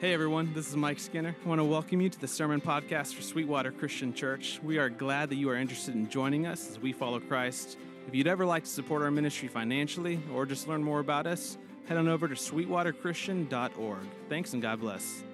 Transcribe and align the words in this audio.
Hey 0.00 0.14
everyone, 0.14 0.54
this 0.54 0.68
is 0.68 0.76
Mike 0.76 1.00
Skinner. 1.00 1.34
I 1.44 1.48
want 1.48 1.58
to 1.58 1.64
welcome 1.64 2.00
you 2.00 2.08
to 2.08 2.20
the 2.20 2.28
Sermon 2.28 2.60
Podcast 2.60 3.14
for 3.14 3.22
Sweetwater 3.22 3.72
Christian 3.72 4.14
Church. 4.14 4.60
We 4.62 4.78
are 4.78 4.88
glad 4.88 5.28
that 5.30 5.34
you 5.34 5.50
are 5.50 5.56
interested 5.56 5.96
in 5.96 6.08
joining 6.08 6.46
us 6.46 6.70
as 6.70 6.78
we 6.78 6.92
follow 6.92 7.18
Christ. 7.18 7.76
If 8.06 8.14
you'd 8.14 8.28
ever 8.28 8.46
like 8.46 8.62
to 8.62 8.70
support 8.70 9.02
our 9.02 9.10
ministry 9.10 9.48
financially 9.48 10.20
or 10.32 10.46
just 10.46 10.68
learn 10.68 10.84
more 10.84 11.00
about 11.00 11.26
us, 11.26 11.58
head 11.88 11.98
on 11.98 12.06
over 12.06 12.28
to 12.28 12.36
sweetwaterchristian.org. 12.36 13.98
Thanks 14.28 14.52
and 14.52 14.62
God 14.62 14.78
bless. 14.78 15.24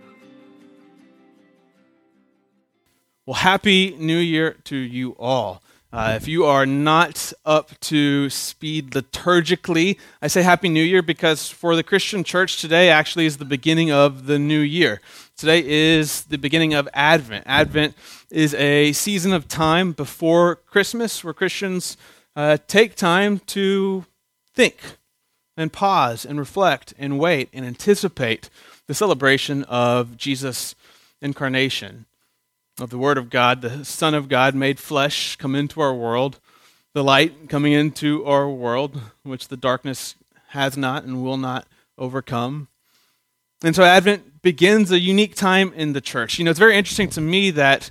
Well, 3.27 3.35
Happy 3.35 3.95
New 3.99 4.17
Year 4.17 4.57
to 4.65 4.77
you 4.77 5.11
all. 5.19 5.62
Uh, 5.95 6.14
if 6.16 6.26
you 6.26 6.45
are 6.45 6.66
not 6.66 7.32
up 7.45 7.79
to 7.79 8.29
speed 8.29 8.90
liturgically, 8.94 9.96
I 10.20 10.26
say 10.26 10.43
Happy 10.43 10.68
New 10.68 10.82
Year 10.82 11.02
because 11.02 11.48
for 11.48 11.76
the 11.76 11.84
Christian 11.84 12.24
church, 12.24 12.61
today 12.61 12.90
actually 12.90 13.26
is 13.26 13.36
the 13.36 13.44
beginning 13.44 13.93
of 13.93 14.26
the 14.26 14.36
new 14.36 14.58
year. 14.58 15.00
Today 15.36 15.64
is 15.64 16.25
the 16.25 16.36
beginning 16.36 16.75
of 16.75 16.88
Advent. 16.94 17.44
Advent 17.46 17.94
is 18.29 18.54
a 18.54 18.90
season 18.90 19.32
of 19.32 19.46
time 19.46 19.93
before 19.93 20.57
Christmas 20.57 21.22
where 21.22 21.32
Christians 21.32 21.96
uh, 22.35 22.58
take 22.66 22.96
time 22.96 23.38
to 23.46 24.04
think 24.52 24.96
and 25.57 25.72
pause 25.72 26.24
and 26.24 26.40
reflect 26.40 26.93
and 26.99 27.21
wait 27.21 27.50
and 27.52 27.64
anticipate 27.64 28.50
the 28.88 28.94
celebration 28.94 29.63
of 29.63 30.16
Jesus' 30.16 30.74
incarnation 31.22 32.06
of 32.81 32.91
the 32.91 32.98
Word 32.98 33.19
of 33.19 33.31
God, 33.31 33.62
the 33.62 33.84
Son 33.84 34.14
of 34.14 34.28
God 34.28 34.55
made 34.55 34.81
flesh 34.81 35.37
come 35.37 35.55
into 35.55 35.81
our 35.81 35.95
world, 35.95 36.41
the 36.92 37.05
light 37.05 37.48
coming 37.48 37.73
into 37.73 38.25
our 38.25 38.48
world, 38.48 39.00
which 39.23 39.48
the 39.48 39.56
darkness 39.56 40.17
has 40.48 40.77
not 40.77 41.05
and 41.05 41.23
will 41.23 41.37
not 41.37 41.67
overcome. 41.98 42.69
And 43.62 43.75
so 43.75 43.84
Advent 43.84 44.42
begins 44.42 44.91
a 44.91 44.98
unique 44.98 45.34
time 45.34 45.73
in 45.75 45.92
the 45.92 46.00
church. 46.00 46.39
You 46.39 46.45
know, 46.45 46.50
it's 46.50 46.61
very 46.61 46.77
interesting 46.77 47.09
to 47.11 47.20
me 47.20 47.50
that 47.53 47.91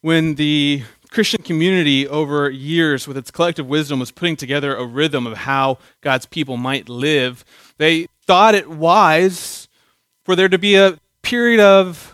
when 0.00 0.34
the 0.34 0.82
Christian 1.10 1.42
community 1.42 2.08
over 2.08 2.50
years, 2.50 3.06
with 3.06 3.16
its 3.16 3.30
collective 3.30 3.66
wisdom, 3.66 4.00
was 4.00 4.10
putting 4.10 4.36
together 4.36 4.74
a 4.74 4.84
rhythm 4.84 5.26
of 5.26 5.38
how 5.38 5.78
God's 6.00 6.26
people 6.26 6.56
might 6.56 6.88
live, 6.88 7.44
they 7.78 8.08
thought 8.26 8.54
it 8.54 8.68
wise 8.68 9.68
for 10.24 10.34
there 10.34 10.48
to 10.48 10.58
be 10.58 10.74
a 10.74 10.98
period 11.22 11.60
of 11.60 12.13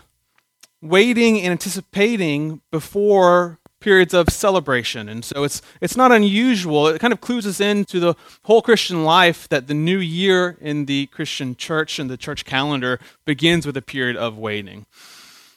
waiting 0.81 1.39
and 1.41 1.51
anticipating 1.51 2.61
before 2.71 3.59
periods 3.79 4.13
of 4.13 4.29
celebration. 4.29 5.09
And 5.09 5.25
so 5.25 5.43
it's, 5.43 5.61
it's 5.81 5.97
not 5.97 6.11
unusual. 6.11 6.87
It 6.87 6.99
kind 6.99 7.11
of 7.11 7.19
clues 7.19 7.45
us 7.45 7.59
into 7.59 7.99
the 7.99 8.15
whole 8.43 8.61
Christian 8.61 9.03
life 9.03 9.49
that 9.49 9.67
the 9.67 9.73
new 9.73 9.97
year 9.97 10.57
in 10.61 10.85
the 10.85 11.07
Christian 11.07 11.55
church 11.55 11.99
and 11.99 12.09
the 12.09 12.17
church 12.17 12.45
calendar 12.45 12.99
begins 13.25 13.65
with 13.65 13.75
a 13.75 13.81
period 13.81 14.15
of 14.15 14.37
waiting. 14.37 14.85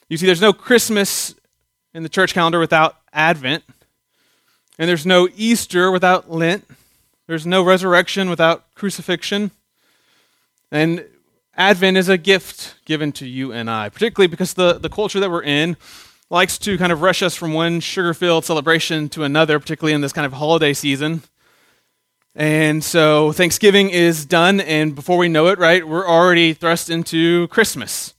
You 0.09 0.17
see, 0.17 0.25
there's 0.25 0.41
no 0.41 0.53
Christmas 0.53 1.35
in 1.93 2.03
the 2.03 2.09
church 2.09 2.33
calendar 2.33 2.59
without 2.59 2.97
Advent, 3.13 3.63
and 4.77 4.89
there's 4.89 5.05
no 5.05 5.29
Easter 5.35 5.89
without 5.89 6.29
Lent, 6.29 6.65
there's 7.27 7.45
no 7.47 7.63
resurrection 7.63 8.29
without 8.29 8.73
crucifixion. 8.75 9.51
And 10.71 11.05
Advent 11.57 11.95
is 11.95 12.09
a 12.09 12.17
gift 12.17 12.75
given 12.85 13.11
to 13.13 13.27
you 13.27 13.53
and 13.53 13.69
I, 13.69 13.89
particularly 13.89 14.27
because 14.27 14.53
the, 14.53 14.73
the 14.73 14.89
culture 14.89 15.19
that 15.19 15.31
we're 15.31 15.43
in 15.43 15.77
likes 16.29 16.57
to 16.59 16.77
kind 16.77 16.91
of 16.91 17.01
rush 17.01 17.21
us 17.21 17.35
from 17.35 17.53
one 17.53 17.79
sugar 17.79 18.13
filled 18.13 18.43
celebration 18.43 19.07
to 19.09 19.23
another, 19.23 19.59
particularly 19.59 19.93
in 19.93 20.01
this 20.01 20.11
kind 20.11 20.25
of 20.25 20.33
holiday 20.33 20.73
season. 20.73 21.23
And 22.35 22.83
so 22.83 23.31
Thanksgiving 23.31 23.89
is 23.89 24.25
done, 24.25 24.59
and 24.59 24.93
before 24.93 25.17
we 25.17 25.29
know 25.29 25.47
it, 25.47 25.57
right, 25.57 25.87
we're 25.87 26.05
already 26.05 26.53
thrust 26.53 26.89
into 26.89 27.47
Christmas. 27.47 28.13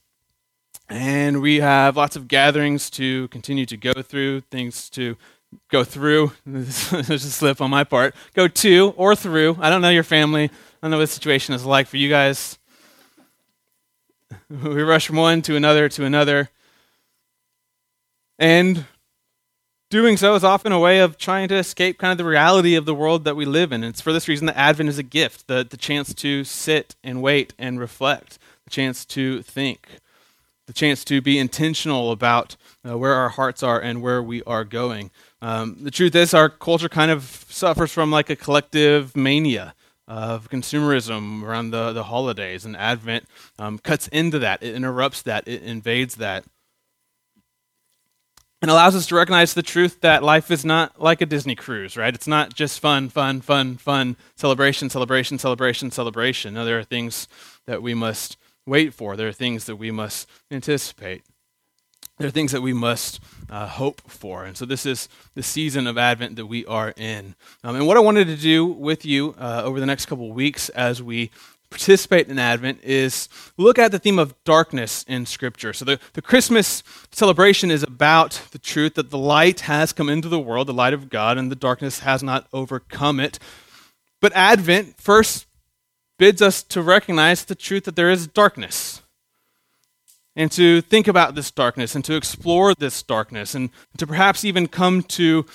And 0.88 1.42
we 1.42 1.60
have 1.60 1.96
lots 1.96 2.16
of 2.16 2.28
gatherings 2.28 2.88
to 2.90 3.28
continue 3.28 3.66
to 3.66 3.76
go 3.76 3.92
through, 4.00 4.42
things 4.42 4.88
to 4.90 5.18
go 5.70 5.84
through. 5.84 6.32
There's 6.46 6.92
a 7.10 7.18
slip 7.18 7.60
on 7.60 7.70
my 7.70 7.84
part. 7.84 8.14
Go 8.32 8.48
to 8.48 8.94
or 8.96 9.14
through. 9.14 9.58
I 9.60 9.68
don't 9.68 9.82
know 9.82 9.90
your 9.90 10.02
family. 10.02 10.44
I 10.44 10.50
don't 10.80 10.92
know 10.92 10.98
what 10.98 11.08
the 11.08 11.14
situation 11.14 11.54
is 11.54 11.66
like 11.66 11.86
for 11.86 11.98
you 11.98 12.08
guys. 12.08 12.58
we 14.50 14.82
rush 14.82 15.06
from 15.06 15.16
one 15.16 15.42
to 15.42 15.56
another 15.56 15.88
to 15.88 16.04
another. 16.04 16.50
And 18.38 18.86
doing 19.90 20.16
so 20.16 20.34
is 20.34 20.44
often 20.44 20.72
a 20.72 20.80
way 20.80 20.98
of 21.00 21.16
trying 21.16 21.48
to 21.48 21.56
escape 21.56 21.98
kind 21.98 22.12
of 22.12 22.18
the 22.18 22.24
reality 22.24 22.74
of 22.74 22.84
the 22.84 22.94
world 22.94 23.24
that 23.24 23.36
we 23.36 23.44
live 23.44 23.72
in. 23.72 23.82
And 23.82 23.92
it's 23.92 24.00
for 24.00 24.12
this 24.12 24.28
reason 24.28 24.46
that 24.46 24.56
Advent 24.56 24.88
is 24.88 24.98
a 24.98 25.02
gift 25.02 25.46
the, 25.46 25.66
the 25.68 25.76
chance 25.76 26.12
to 26.14 26.44
sit 26.44 26.96
and 27.02 27.22
wait 27.22 27.54
and 27.58 27.80
reflect, 27.80 28.38
the 28.64 28.70
chance 28.70 29.04
to 29.06 29.42
think, 29.42 29.88
the 30.66 30.72
chance 30.72 31.04
to 31.04 31.20
be 31.20 31.38
intentional 31.38 32.10
about 32.10 32.56
uh, 32.86 32.98
where 32.98 33.14
our 33.14 33.30
hearts 33.30 33.62
are 33.62 33.80
and 33.80 34.02
where 34.02 34.22
we 34.22 34.42
are 34.42 34.64
going. 34.64 35.10
Um, 35.40 35.76
the 35.80 35.90
truth 35.90 36.14
is, 36.14 36.34
our 36.34 36.48
culture 36.48 36.88
kind 36.88 37.10
of 37.10 37.46
suffers 37.48 37.92
from 37.92 38.10
like 38.10 38.28
a 38.28 38.36
collective 38.36 39.16
mania 39.16 39.74
of 40.08 40.48
consumerism 40.50 41.42
around 41.42 41.70
the, 41.70 41.92
the 41.92 42.04
holidays, 42.04 42.64
and 42.64 42.76
Advent 42.76 43.24
um, 43.58 43.78
cuts 43.78 44.08
into 44.08 44.38
that, 44.38 44.62
it 44.62 44.74
interrupts 44.74 45.22
that, 45.22 45.46
it 45.48 45.62
invades 45.62 46.16
that. 46.16 46.44
And 48.62 48.70
allows 48.70 48.96
us 48.96 49.06
to 49.08 49.14
recognize 49.14 49.54
the 49.54 49.62
truth 49.62 50.00
that 50.00 50.22
life 50.22 50.50
is 50.50 50.64
not 50.64 51.00
like 51.00 51.20
a 51.20 51.26
Disney 51.26 51.54
cruise, 51.54 51.96
right? 51.96 52.14
It's 52.14 52.26
not 52.26 52.54
just 52.54 52.80
fun, 52.80 53.10
fun, 53.10 53.40
fun, 53.40 53.76
fun, 53.76 54.16
celebration, 54.34 54.88
celebration, 54.88 55.38
celebration, 55.38 55.90
celebration. 55.90 56.54
No, 56.54 56.64
there 56.64 56.78
are 56.78 56.84
things 56.84 57.28
that 57.66 57.82
we 57.82 57.92
must 57.94 58.38
wait 58.66 58.94
for, 58.94 59.16
there 59.16 59.28
are 59.28 59.32
things 59.32 59.66
that 59.66 59.76
we 59.76 59.90
must 59.90 60.28
anticipate 60.50 61.22
there 62.18 62.28
are 62.28 62.30
things 62.32 62.52
that 62.52 62.62
we 62.62 62.72
must 62.72 63.20
uh, 63.50 63.66
hope 63.66 64.00
for. 64.10 64.44
And 64.44 64.56
so 64.56 64.64
this 64.64 64.86
is 64.86 65.08
the 65.34 65.42
season 65.42 65.86
of 65.86 65.98
Advent 65.98 66.36
that 66.36 66.46
we 66.46 66.64
are 66.66 66.94
in. 66.96 67.34
Um, 67.62 67.76
and 67.76 67.86
what 67.86 67.96
I 67.96 68.00
wanted 68.00 68.26
to 68.28 68.36
do 68.36 68.64
with 68.64 69.04
you 69.04 69.34
uh, 69.38 69.62
over 69.64 69.80
the 69.80 69.86
next 69.86 70.06
couple 70.06 70.32
weeks 70.32 70.68
as 70.70 71.02
we 71.02 71.30
participate 71.68 72.28
in 72.28 72.38
Advent 72.38 72.80
is 72.82 73.28
look 73.56 73.78
at 73.78 73.90
the 73.90 73.98
theme 73.98 74.18
of 74.18 74.34
darkness 74.44 75.04
in 75.08 75.26
Scripture. 75.26 75.72
So 75.72 75.84
the, 75.84 76.00
the 76.14 76.22
Christmas 76.22 76.82
celebration 77.10 77.70
is 77.70 77.82
about 77.82 78.40
the 78.52 78.58
truth 78.58 78.94
that 78.94 79.10
the 79.10 79.18
light 79.18 79.60
has 79.60 79.92
come 79.92 80.08
into 80.08 80.28
the 80.28 80.40
world, 80.40 80.68
the 80.68 80.72
light 80.72 80.94
of 80.94 81.10
God, 81.10 81.36
and 81.36 81.50
the 81.50 81.56
darkness 81.56 82.00
has 82.00 82.22
not 82.22 82.46
overcome 82.52 83.20
it. 83.20 83.38
But 84.20 84.32
Advent 84.34 84.98
first 84.98 85.46
bids 86.18 86.40
us 86.40 86.62
to 86.62 86.80
recognize 86.80 87.44
the 87.44 87.54
truth 87.54 87.84
that 87.84 87.96
there 87.96 88.10
is 88.10 88.26
darkness 88.26 89.02
and 90.36 90.52
to 90.52 90.82
think 90.82 91.08
about 91.08 91.34
this 91.34 91.50
darkness 91.50 91.94
and 91.94 92.04
to 92.04 92.14
explore 92.14 92.74
this 92.74 93.02
darkness 93.02 93.54
and 93.54 93.70
to 93.96 94.06
perhaps 94.06 94.44
even 94.44 94.68
come 94.68 95.02
to 95.02 95.46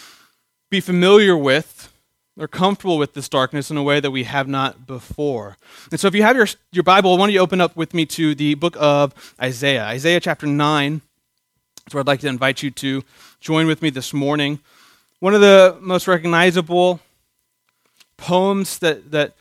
be 0.72 0.80
familiar 0.80 1.38
with 1.38 1.94
or 2.40 2.48
comfortable 2.48 2.98
with 2.98 3.14
this 3.14 3.30
darkness 3.30 3.70
in 3.70 3.78
a 3.78 3.84
way 3.84 4.00
that 4.00 4.10
we 4.10 4.24
have 4.24 4.48
not 4.48 4.88
before. 4.88 5.58
And 5.92 6.00
so 6.00 6.08
if 6.08 6.16
you 6.16 6.24
have 6.24 6.36
your, 6.36 6.48
your 6.72 6.84
Bible, 6.84 7.12
why 7.12 7.26
don't 7.26 7.34
you 7.34 7.40
open 7.40 7.62
up 7.62 7.76
with 7.76 7.94
me 7.94 8.06
to 8.08 8.34
the 8.34 8.56
book 8.56 8.76
of 8.80 9.36
Isaiah, 9.40 9.84
Isaiah 9.84 10.20
chapter 10.20 10.48
9. 10.48 11.02
That's 11.86 11.94
where 11.94 12.00
I'd 12.00 12.08
like 12.08 12.22
to 12.22 12.28
invite 12.28 12.64
you 12.64 12.72
to 12.72 13.04
join 13.40 13.68
with 13.68 13.82
me 13.82 13.92
this 13.92 14.14
morning. 14.14 14.60
One 15.20 15.36
of 15.36 15.42
the 15.42 15.78
most 15.80 16.08
recognizable 16.08 17.00
poems 18.18 18.80
that, 18.80 19.12
that 19.12 19.34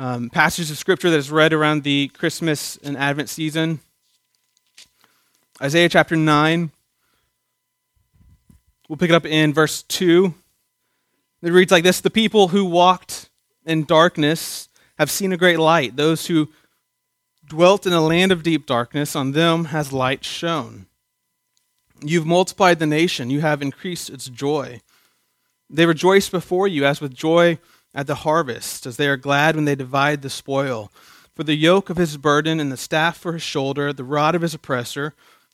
um, 0.00 0.30
passages 0.30 0.70
of 0.70 0.78
scripture 0.78 1.10
that 1.10 1.16
is 1.16 1.30
read 1.30 1.52
around 1.52 1.84
the 1.84 2.08
Christmas 2.08 2.76
and 2.78 2.96
Advent 2.96 3.28
season 3.28 3.80
Isaiah 5.60 5.88
chapter 5.88 6.14
9. 6.14 6.70
We'll 8.88 8.96
pick 8.96 9.10
it 9.10 9.14
up 9.14 9.26
in 9.26 9.52
verse 9.52 9.82
2. 9.82 10.32
It 11.42 11.50
reads 11.50 11.72
like 11.72 11.82
this 11.82 12.00
The 12.00 12.10
people 12.10 12.48
who 12.48 12.64
walked 12.64 13.28
in 13.66 13.82
darkness 13.82 14.68
have 14.98 15.10
seen 15.10 15.32
a 15.32 15.36
great 15.36 15.58
light. 15.58 15.96
Those 15.96 16.26
who 16.28 16.48
dwelt 17.44 17.86
in 17.86 17.92
a 17.92 18.00
land 18.00 18.30
of 18.30 18.44
deep 18.44 18.66
darkness, 18.66 19.16
on 19.16 19.32
them 19.32 19.66
has 19.66 19.92
light 19.92 20.24
shone. 20.24 20.86
You've 22.04 22.26
multiplied 22.26 22.78
the 22.78 22.86
nation, 22.86 23.28
you 23.28 23.40
have 23.40 23.60
increased 23.60 24.10
its 24.10 24.26
joy. 24.26 24.80
They 25.68 25.86
rejoice 25.86 26.28
before 26.28 26.68
you 26.68 26.84
as 26.84 27.00
with 27.00 27.14
joy 27.14 27.58
at 27.92 28.06
the 28.06 28.16
harvest, 28.16 28.86
as 28.86 28.96
they 28.96 29.08
are 29.08 29.16
glad 29.16 29.56
when 29.56 29.64
they 29.64 29.74
divide 29.74 30.22
the 30.22 30.30
spoil. 30.30 30.92
For 31.34 31.42
the 31.42 31.56
yoke 31.56 31.90
of 31.90 31.96
his 31.96 32.16
burden 32.16 32.60
and 32.60 32.70
the 32.70 32.76
staff 32.76 33.16
for 33.16 33.32
his 33.32 33.42
shoulder, 33.42 33.92
the 33.92 34.04
rod 34.04 34.36
of 34.36 34.42
his 34.42 34.54
oppressor, 34.54 35.14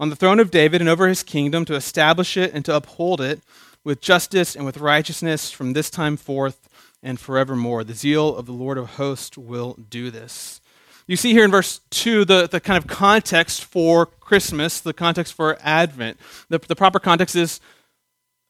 on 0.00 0.10
the 0.10 0.16
throne 0.16 0.40
of 0.40 0.50
David 0.50 0.80
and 0.80 0.90
over 0.90 1.08
his 1.08 1.22
kingdom 1.22 1.64
to 1.66 1.74
establish 1.74 2.36
it 2.36 2.52
and 2.52 2.64
to 2.64 2.74
uphold 2.74 3.20
it 3.20 3.40
with 3.84 4.00
justice 4.00 4.56
and 4.56 4.64
with 4.64 4.78
righteousness 4.78 5.50
from 5.50 5.72
this 5.72 5.90
time 5.90 6.16
forth 6.16 6.68
and 7.02 7.20
forevermore. 7.20 7.84
The 7.84 7.94
zeal 7.94 8.34
of 8.34 8.46
the 8.46 8.52
Lord 8.52 8.78
of 8.78 8.90
hosts 8.90 9.36
will 9.36 9.74
do 9.88 10.10
this. 10.10 10.60
You 11.06 11.16
see 11.16 11.32
here 11.32 11.44
in 11.44 11.50
verse 11.50 11.80
2 11.90 12.24
the, 12.24 12.48
the 12.48 12.60
kind 12.60 12.82
of 12.82 12.88
context 12.88 13.64
for 13.64 14.06
Christmas, 14.06 14.80
the 14.80 14.94
context 14.94 15.34
for 15.34 15.58
Advent. 15.60 16.18
The, 16.48 16.58
the 16.58 16.74
proper 16.74 16.98
context 16.98 17.36
is 17.36 17.60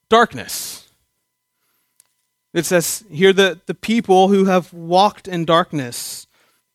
darkness. 0.09 0.89
It 2.53 2.65
says 2.65 3.05
here 3.11 3.33
the, 3.33 3.61
the 3.67 3.75
people 3.75 4.29
who 4.29 4.45
have 4.45 4.73
walked 4.73 5.27
in 5.27 5.45
darkness. 5.45 6.29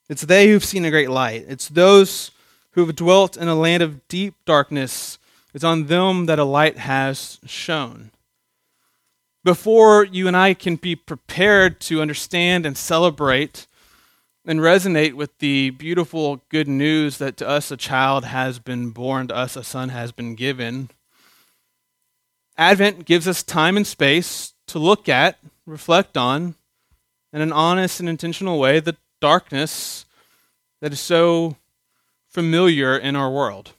It's 0.10 0.24
they 0.24 0.50
who've 0.50 0.66
seen 0.66 0.84
a 0.84 0.92
great 0.92 1.10
light. 1.10 1.46
It's 1.48 1.70
those 1.70 2.32
who 2.80 2.86
have 2.86 2.96
dwelt 2.96 3.36
in 3.36 3.50
a 3.50 3.56
land 3.56 3.84
of 3.84 4.08
deep 4.08 4.36
darkness. 4.46 5.20
It's 5.54 5.66
on 5.66 5.88
them 5.88 6.28
that 6.28 6.40
a 6.40 6.46
light 6.46 6.78
has 6.78 7.40
shone. 7.46 8.12
Before 9.44 10.06
you 10.06 10.28
and 10.28 10.38
I 10.38 10.54
can 10.54 10.78
be 10.78 10.96
prepared 10.96 11.82
to 11.82 12.02
understand 12.02 12.66
and 12.66 12.78
celebrate 12.78 13.68
and 14.46 14.62
resonate 14.62 15.14
with 15.14 15.38
the 15.40 15.72
beautiful 15.72 16.42
good 16.48 16.70
news 16.70 17.18
that 17.18 17.36
to 17.38 17.48
us 17.48 17.70
a 17.70 17.78
child 17.78 18.24
has 18.26 18.60
been 18.60 18.92
born, 18.92 19.28
to 19.28 19.36
us 19.36 19.58
a 19.58 19.64
son 19.64 19.90
has 19.90 20.14
been 20.14 20.36
given, 20.36 20.90
Advent 22.58 23.06
gives 23.06 23.28
us 23.28 23.44
time 23.44 23.76
and 23.76 23.86
space 23.86 24.54
to 24.68 24.80
look 24.80 25.10
at, 25.10 25.38
reflect 25.66 26.16
on, 26.16 26.56
in 27.34 27.42
an 27.42 27.52
honest 27.52 28.00
and 28.00 28.08
intentional 28.08 28.58
way, 28.58 28.80
the 28.80 28.96
darkness 29.20 30.06
that 30.82 30.94
is 30.94 31.02
so 31.02 31.58
familiar 32.30 32.98
in 32.98 33.16
our 33.16 33.30
world. 33.30 33.74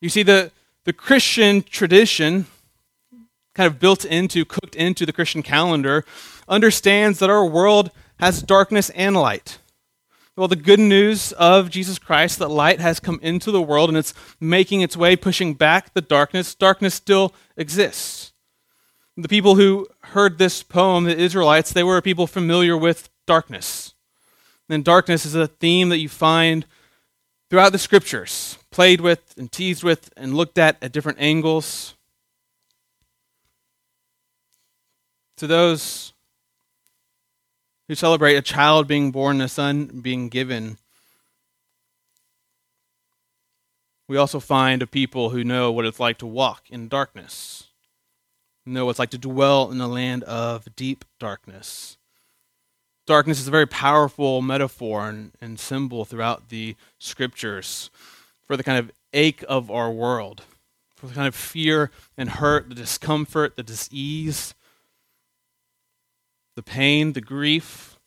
You 0.00 0.08
see, 0.08 0.22
the, 0.22 0.52
the 0.84 0.92
Christian 0.92 1.62
tradition, 1.62 2.46
kind 3.54 3.66
of 3.66 3.80
built 3.80 4.04
into, 4.04 4.44
cooked 4.44 4.76
into 4.76 5.04
the 5.04 5.12
Christian 5.12 5.42
calendar, 5.42 6.04
understands 6.48 7.18
that 7.18 7.30
our 7.30 7.44
world 7.44 7.90
has 8.20 8.42
darkness 8.42 8.90
and 8.90 9.16
light. 9.16 9.58
Well, 10.36 10.46
the 10.46 10.54
good 10.54 10.78
news 10.78 11.32
of 11.32 11.68
Jesus 11.68 11.98
Christ, 11.98 12.38
that 12.38 12.48
light 12.48 12.78
has 12.78 13.00
come 13.00 13.18
into 13.22 13.50
the 13.50 13.60
world 13.60 13.90
and 13.90 13.98
it's 13.98 14.14
making 14.38 14.82
its 14.82 14.96
way, 14.96 15.16
pushing 15.16 15.54
back 15.54 15.94
the 15.94 16.00
darkness, 16.00 16.54
darkness 16.54 16.94
still 16.94 17.34
exists. 17.56 18.32
The 19.16 19.28
people 19.28 19.56
who 19.56 19.88
heard 20.00 20.38
this 20.38 20.62
poem, 20.62 21.04
the 21.04 21.18
Israelites, 21.18 21.72
they 21.72 21.82
were 21.82 21.96
a 21.96 22.02
people 22.02 22.28
familiar 22.28 22.76
with 22.76 23.08
darkness. 23.26 23.87
And 24.68 24.84
darkness 24.84 25.24
is 25.24 25.34
a 25.34 25.46
theme 25.46 25.88
that 25.88 25.98
you 25.98 26.08
find 26.08 26.66
throughout 27.48 27.72
the 27.72 27.78
scriptures, 27.78 28.58
played 28.70 29.00
with 29.00 29.34
and 29.38 29.50
teased 29.50 29.82
with 29.82 30.10
and 30.16 30.34
looked 30.34 30.58
at 30.58 30.76
at 30.82 30.92
different 30.92 31.18
angles. 31.20 31.94
To 35.38 35.46
those 35.46 36.12
who 37.86 37.94
celebrate 37.94 38.36
a 38.36 38.42
child 38.42 38.86
being 38.86 39.10
born, 39.10 39.40
a 39.40 39.48
son 39.48 39.86
being 40.02 40.28
given, 40.28 40.76
we 44.08 44.16
also 44.16 44.40
find 44.40 44.82
a 44.82 44.86
people 44.86 45.30
who 45.30 45.44
know 45.44 45.70
what 45.70 45.86
it's 45.86 46.00
like 46.00 46.18
to 46.18 46.26
walk 46.26 46.64
in 46.70 46.88
darkness, 46.88 47.68
know 48.66 48.84
what 48.84 48.90
it's 48.90 48.98
like 48.98 49.10
to 49.10 49.18
dwell 49.18 49.70
in 49.70 49.80
a 49.80 49.88
land 49.88 50.24
of 50.24 50.74
deep 50.76 51.04
darkness. 51.18 51.96
Darkness 53.08 53.40
is 53.40 53.48
a 53.48 53.50
very 53.50 53.66
powerful 53.66 54.42
metaphor 54.42 55.08
and, 55.08 55.32
and 55.40 55.58
symbol 55.58 56.04
throughout 56.04 56.50
the 56.50 56.76
scriptures 56.98 57.88
for 58.46 58.54
the 58.54 58.62
kind 58.62 58.78
of 58.78 58.92
ache 59.14 59.42
of 59.48 59.70
our 59.70 59.90
world, 59.90 60.42
for 60.94 61.06
the 61.06 61.14
kind 61.14 61.26
of 61.26 61.34
fear 61.34 61.90
and 62.18 62.28
hurt, 62.28 62.68
the 62.68 62.74
discomfort, 62.74 63.56
the 63.56 63.62
disease, 63.62 64.52
the 66.54 66.62
pain, 66.62 67.14
the 67.14 67.22
grief 67.22 67.98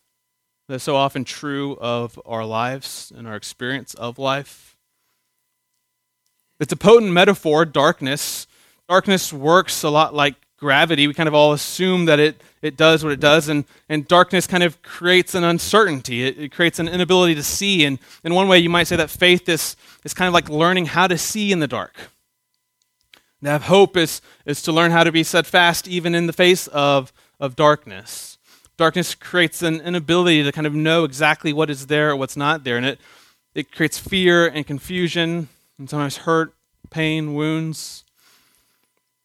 that's 0.68 0.84
so 0.84 0.94
often 0.94 1.24
true 1.24 1.76
of 1.80 2.20
our 2.24 2.44
lives 2.44 3.12
and 3.16 3.26
our 3.26 3.34
experience 3.34 3.94
of 3.94 4.20
life. 4.20 4.76
It's 6.60 6.72
a 6.72 6.76
potent 6.76 7.10
metaphor, 7.10 7.64
darkness. 7.64 8.46
Darkness 8.88 9.32
works 9.32 9.82
a 9.82 9.90
lot 9.90 10.14
like 10.14 10.36
gravity. 10.62 11.08
We 11.08 11.12
kind 11.12 11.28
of 11.28 11.34
all 11.34 11.52
assume 11.52 12.04
that 12.04 12.20
it, 12.20 12.40
it 12.62 12.76
does 12.76 13.02
what 13.02 13.12
it 13.12 13.18
does, 13.18 13.48
and, 13.48 13.64
and 13.88 14.06
darkness 14.06 14.46
kind 14.46 14.62
of 14.62 14.80
creates 14.80 15.34
an 15.34 15.42
uncertainty. 15.42 16.24
It, 16.24 16.38
it 16.38 16.52
creates 16.52 16.78
an 16.78 16.86
inability 16.86 17.34
to 17.34 17.42
see. 17.42 17.84
And 17.84 17.98
in 18.22 18.32
one 18.32 18.46
way, 18.46 18.60
you 18.60 18.70
might 18.70 18.86
say 18.86 18.94
that 18.94 19.10
faith 19.10 19.48
is, 19.48 19.74
is 20.04 20.14
kind 20.14 20.28
of 20.28 20.34
like 20.34 20.48
learning 20.48 20.86
how 20.86 21.08
to 21.08 21.18
see 21.18 21.50
in 21.50 21.58
the 21.58 21.66
dark. 21.66 21.96
Have 23.42 23.64
hope 23.64 23.96
is, 23.96 24.22
is 24.46 24.62
to 24.62 24.70
learn 24.70 24.92
how 24.92 25.02
to 25.02 25.10
be 25.10 25.24
steadfast 25.24 25.88
even 25.88 26.14
in 26.14 26.28
the 26.28 26.32
face 26.32 26.68
of, 26.68 27.12
of 27.40 27.56
darkness. 27.56 28.38
Darkness 28.76 29.16
creates 29.16 29.62
an 29.62 29.80
inability 29.80 30.44
to 30.44 30.52
kind 30.52 30.66
of 30.66 30.74
know 30.74 31.02
exactly 31.02 31.52
what 31.52 31.70
is 31.70 31.88
there 31.88 32.10
or 32.10 32.16
what's 32.16 32.36
not 32.36 32.62
there, 32.62 32.76
and 32.76 32.86
it, 32.86 33.00
it 33.52 33.72
creates 33.72 33.98
fear 33.98 34.46
and 34.46 34.64
confusion 34.64 35.48
and 35.76 35.90
sometimes 35.90 36.18
hurt, 36.18 36.54
pain, 36.90 37.34
wounds. 37.34 38.04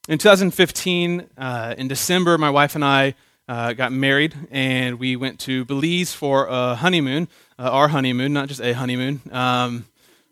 In 0.09 0.17
2015, 0.17 1.27
uh, 1.37 1.75
in 1.77 1.89
December, 1.89 2.37
my 2.37 2.49
wife 2.49 2.75
and 2.75 2.85
I 2.85 3.13
uh, 3.49 3.73
got 3.73 3.91
married, 3.91 4.33
and 4.51 4.99
we 4.99 5.17
went 5.17 5.37
to 5.41 5.65
Belize 5.65 6.13
for 6.13 6.47
a 6.47 6.75
honeymoon, 6.75 7.27
uh, 7.59 7.63
our 7.63 7.89
honeymoon, 7.89 8.31
not 8.31 8.47
just 8.47 8.61
a 8.61 8.71
honeymoon. 8.71 9.19
Um, 9.33 9.85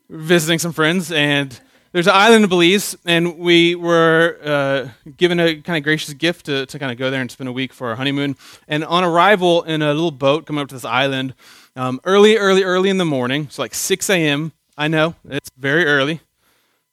visiting 0.10 0.60
some 0.60 0.72
friends, 0.72 1.12
and 1.12 1.60
there's 1.92 2.08
an 2.08 2.14
island 2.16 2.46
in 2.46 2.50
Belize, 2.50 2.96
and 3.04 3.38
we 3.38 3.76
were 3.76 4.38
uh, 4.42 5.10
given 5.18 5.42
a 5.42 5.62
kind 5.62 5.76
of 5.76 5.84
gracious 5.84 6.14
gift 6.14 6.46
to, 6.46 6.66
to 6.68 6.80
kind 6.80 6.94
of 6.94 6.98
go 6.98 7.12
there 7.12 7.20
and 7.20 7.30
spend 7.30 7.50
a 7.50 7.54
week 7.54 7.74
for 7.74 7.90
our 7.90 7.96
honeymoon. 7.98 8.38
And 8.70 8.86
on 8.86 9.04
arrival 9.04 9.64
in 9.64 9.82
a 9.82 9.94
little 9.94 10.10
boat 10.10 10.46
coming 10.46 10.62
up 10.62 10.70
to 10.70 10.76
this 10.76 10.86
island, 10.86 11.34
um, 11.76 12.00
early, 12.06 12.38
early, 12.38 12.64
early 12.64 12.90
in 12.90 12.98
the 12.98 13.04
morning, 13.04 13.50
so 13.50 13.62
like 13.62 13.74
6 13.74 14.10
a.m. 14.10 14.54
I 14.78 14.88
know 14.88 15.16
it's 15.28 15.50
very 15.58 15.84
early 15.84 16.22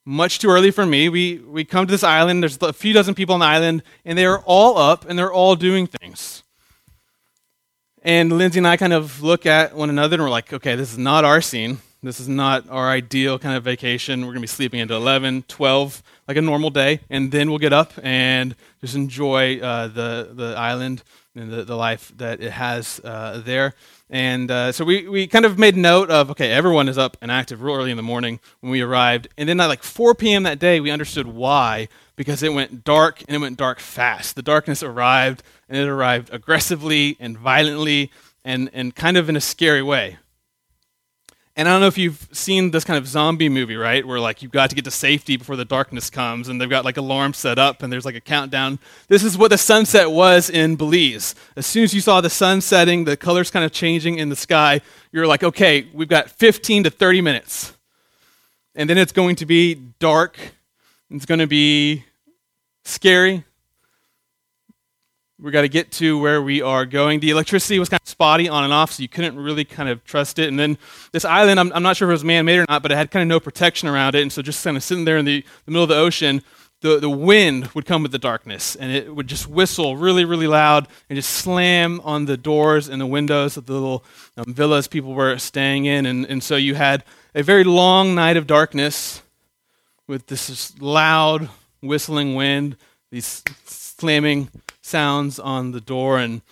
much 0.04 0.38
too 0.38 0.48
early 0.48 0.70
for 0.70 0.84
me. 0.84 1.08
We, 1.08 1.38
we 1.38 1.64
come 1.64 1.86
to 1.86 1.90
this 1.90 2.04
island, 2.04 2.42
there's 2.42 2.60
a 2.60 2.72
few 2.72 2.92
dozen 2.92 3.14
people 3.14 3.34
on 3.34 3.40
the 3.40 3.46
island, 3.46 3.82
and 4.04 4.18
they 4.18 4.26
are 4.26 4.40
all 4.44 4.78
up 4.78 5.08
and 5.08 5.18
they're 5.18 5.32
all 5.32 5.56
doing 5.56 5.86
things. 5.86 6.42
And 8.02 8.32
Lindsay 8.36 8.58
and 8.58 8.66
I 8.66 8.76
kind 8.76 8.92
of 8.92 9.22
look 9.22 9.46
at 9.46 9.76
one 9.76 9.88
another 9.88 10.14
and 10.14 10.24
we're 10.24 10.30
like, 10.30 10.52
okay, 10.52 10.74
this 10.74 10.92
is 10.92 10.98
not 10.98 11.24
our 11.24 11.40
scene. 11.40 11.78
This 12.02 12.18
is 12.18 12.28
not 12.28 12.68
our 12.68 12.90
ideal 12.90 13.38
kind 13.38 13.56
of 13.56 13.62
vacation. 13.62 14.22
We're 14.22 14.32
going 14.32 14.38
to 14.38 14.40
be 14.40 14.46
sleeping 14.48 14.80
into 14.80 14.94
11, 14.94 15.44
12, 15.46 16.02
like 16.26 16.36
a 16.36 16.42
normal 16.42 16.70
day, 16.70 16.98
and 17.08 17.30
then 17.30 17.48
we'll 17.48 17.60
get 17.60 17.72
up 17.72 17.92
and 18.02 18.56
just 18.80 18.96
enjoy 18.96 19.60
uh, 19.60 19.86
the, 19.86 20.30
the 20.32 20.54
island 20.58 21.04
and 21.34 21.50
the, 21.50 21.64
the 21.64 21.76
life 21.76 22.12
that 22.16 22.40
it 22.40 22.52
has 22.52 23.00
uh, 23.04 23.40
there. 23.44 23.74
And 24.10 24.50
uh, 24.50 24.72
so 24.72 24.84
we, 24.84 25.08
we 25.08 25.26
kind 25.26 25.44
of 25.44 25.58
made 25.58 25.76
note 25.76 26.10
of 26.10 26.30
okay, 26.30 26.50
everyone 26.50 26.88
is 26.88 26.98
up 26.98 27.16
and 27.20 27.30
active 27.30 27.62
real 27.62 27.76
early 27.76 27.90
in 27.90 27.96
the 27.96 28.02
morning 28.02 28.40
when 28.60 28.70
we 28.70 28.80
arrived. 28.82 29.28
And 29.38 29.48
then 29.48 29.60
at 29.60 29.66
like 29.66 29.82
4 29.82 30.14
p.m. 30.14 30.42
that 30.42 30.58
day, 30.58 30.80
we 30.80 30.90
understood 30.90 31.26
why 31.26 31.88
because 32.16 32.42
it 32.42 32.52
went 32.52 32.84
dark 32.84 33.22
and 33.26 33.34
it 33.34 33.40
went 33.40 33.56
dark 33.56 33.80
fast. 33.80 34.36
The 34.36 34.42
darkness 34.42 34.82
arrived 34.82 35.42
and 35.68 35.78
it 35.78 35.88
arrived 35.88 36.32
aggressively 36.32 37.16
and 37.18 37.38
violently 37.38 38.10
and, 38.44 38.70
and 38.72 38.94
kind 38.94 39.16
of 39.16 39.28
in 39.28 39.36
a 39.36 39.40
scary 39.40 39.82
way. 39.82 40.18
And 41.54 41.68
I 41.68 41.72
don't 41.72 41.82
know 41.82 41.86
if 41.86 41.98
you've 41.98 42.28
seen 42.32 42.70
this 42.70 42.82
kind 42.82 42.96
of 42.96 43.06
zombie 43.06 43.50
movie, 43.50 43.76
right? 43.76 44.06
Where 44.06 44.18
like 44.18 44.40
you've 44.40 44.52
got 44.52 44.70
to 44.70 44.76
get 44.76 44.86
to 44.86 44.90
safety 44.90 45.36
before 45.36 45.56
the 45.56 45.66
darkness 45.66 46.08
comes, 46.08 46.48
and 46.48 46.58
they've 46.58 46.70
got 46.70 46.84
like 46.84 46.96
alarms 46.96 47.36
set 47.36 47.58
up, 47.58 47.82
and 47.82 47.92
there's 47.92 48.06
like 48.06 48.14
a 48.14 48.20
countdown. 48.20 48.78
This 49.08 49.22
is 49.22 49.36
what 49.36 49.50
the 49.50 49.58
sunset 49.58 50.10
was 50.10 50.48
in 50.48 50.76
Belize. 50.76 51.34
As 51.54 51.66
soon 51.66 51.84
as 51.84 51.92
you 51.92 52.00
saw 52.00 52.22
the 52.22 52.30
sun 52.30 52.62
setting, 52.62 53.04
the 53.04 53.18
colors 53.18 53.50
kind 53.50 53.66
of 53.66 53.72
changing 53.72 54.18
in 54.18 54.30
the 54.30 54.36
sky, 54.36 54.80
you're 55.12 55.26
like, 55.26 55.44
okay, 55.44 55.86
we've 55.92 56.08
got 56.08 56.30
15 56.30 56.84
to 56.84 56.90
30 56.90 57.20
minutes. 57.20 57.74
And 58.74 58.88
then 58.88 58.96
it's 58.96 59.12
going 59.12 59.36
to 59.36 59.46
be 59.46 59.74
dark, 59.98 60.38
it's 61.10 61.26
going 61.26 61.40
to 61.40 61.46
be 61.46 62.06
scary, 62.84 63.44
we 65.42 65.50
got 65.50 65.62
to 65.62 65.68
get 65.68 65.90
to 65.92 66.16
where 66.18 66.40
we 66.40 66.62
are 66.62 66.86
going. 66.86 67.18
The 67.18 67.30
electricity 67.30 67.78
was 67.80 67.88
kind 67.88 68.00
of 68.00 68.08
spotty 68.08 68.48
on 68.48 68.62
and 68.62 68.72
off, 68.72 68.92
so 68.92 69.02
you 69.02 69.08
couldn't 69.08 69.36
really 69.36 69.64
kind 69.64 69.88
of 69.88 70.04
trust 70.04 70.38
it. 70.38 70.46
And 70.46 70.58
then 70.58 70.78
this 71.10 71.24
island, 71.24 71.58
I'm, 71.58 71.72
I'm 71.72 71.82
not 71.82 71.96
sure 71.96 72.08
if 72.08 72.12
it 72.12 72.14
was 72.14 72.24
man 72.24 72.44
made 72.44 72.60
or 72.60 72.66
not, 72.68 72.82
but 72.82 72.92
it 72.92 72.94
had 72.96 73.10
kind 73.10 73.22
of 73.22 73.28
no 73.28 73.40
protection 73.40 73.88
around 73.88 74.14
it. 74.14 74.22
And 74.22 74.32
so 74.32 74.40
just 74.40 74.62
kind 74.62 74.76
of 74.76 74.84
sitting 74.84 75.04
there 75.04 75.18
in 75.18 75.24
the, 75.24 75.44
the 75.64 75.70
middle 75.72 75.82
of 75.82 75.88
the 75.88 75.96
ocean, 75.96 76.42
the, 76.80 77.00
the 77.00 77.10
wind 77.10 77.68
would 77.74 77.86
come 77.86 78.02
with 78.02 78.12
the 78.12 78.18
darkness 78.18 78.76
and 78.76 78.92
it 78.92 79.14
would 79.14 79.26
just 79.26 79.48
whistle 79.48 79.96
really, 79.96 80.24
really 80.24 80.46
loud 80.46 80.86
and 81.08 81.16
just 81.16 81.30
slam 81.30 82.00
on 82.04 82.26
the 82.26 82.36
doors 82.36 82.88
and 82.88 83.00
the 83.00 83.06
windows 83.06 83.56
of 83.56 83.66
the 83.66 83.72
little 83.72 84.04
um, 84.36 84.54
villas 84.54 84.86
people 84.86 85.12
were 85.12 85.38
staying 85.38 85.86
in. 85.86 86.06
And, 86.06 86.24
and 86.26 86.42
so 86.42 86.54
you 86.54 86.76
had 86.76 87.02
a 87.34 87.42
very 87.42 87.64
long 87.64 88.14
night 88.14 88.36
of 88.36 88.46
darkness 88.46 89.22
with 90.06 90.28
this 90.28 90.78
loud 90.80 91.48
whistling 91.80 92.36
wind, 92.36 92.76
these 93.10 93.42
slamming 93.64 94.48
sounds 94.82 95.38
on 95.38 95.72
the 95.72 95.80
door. 95.80 96.18
And, 96.18 96.42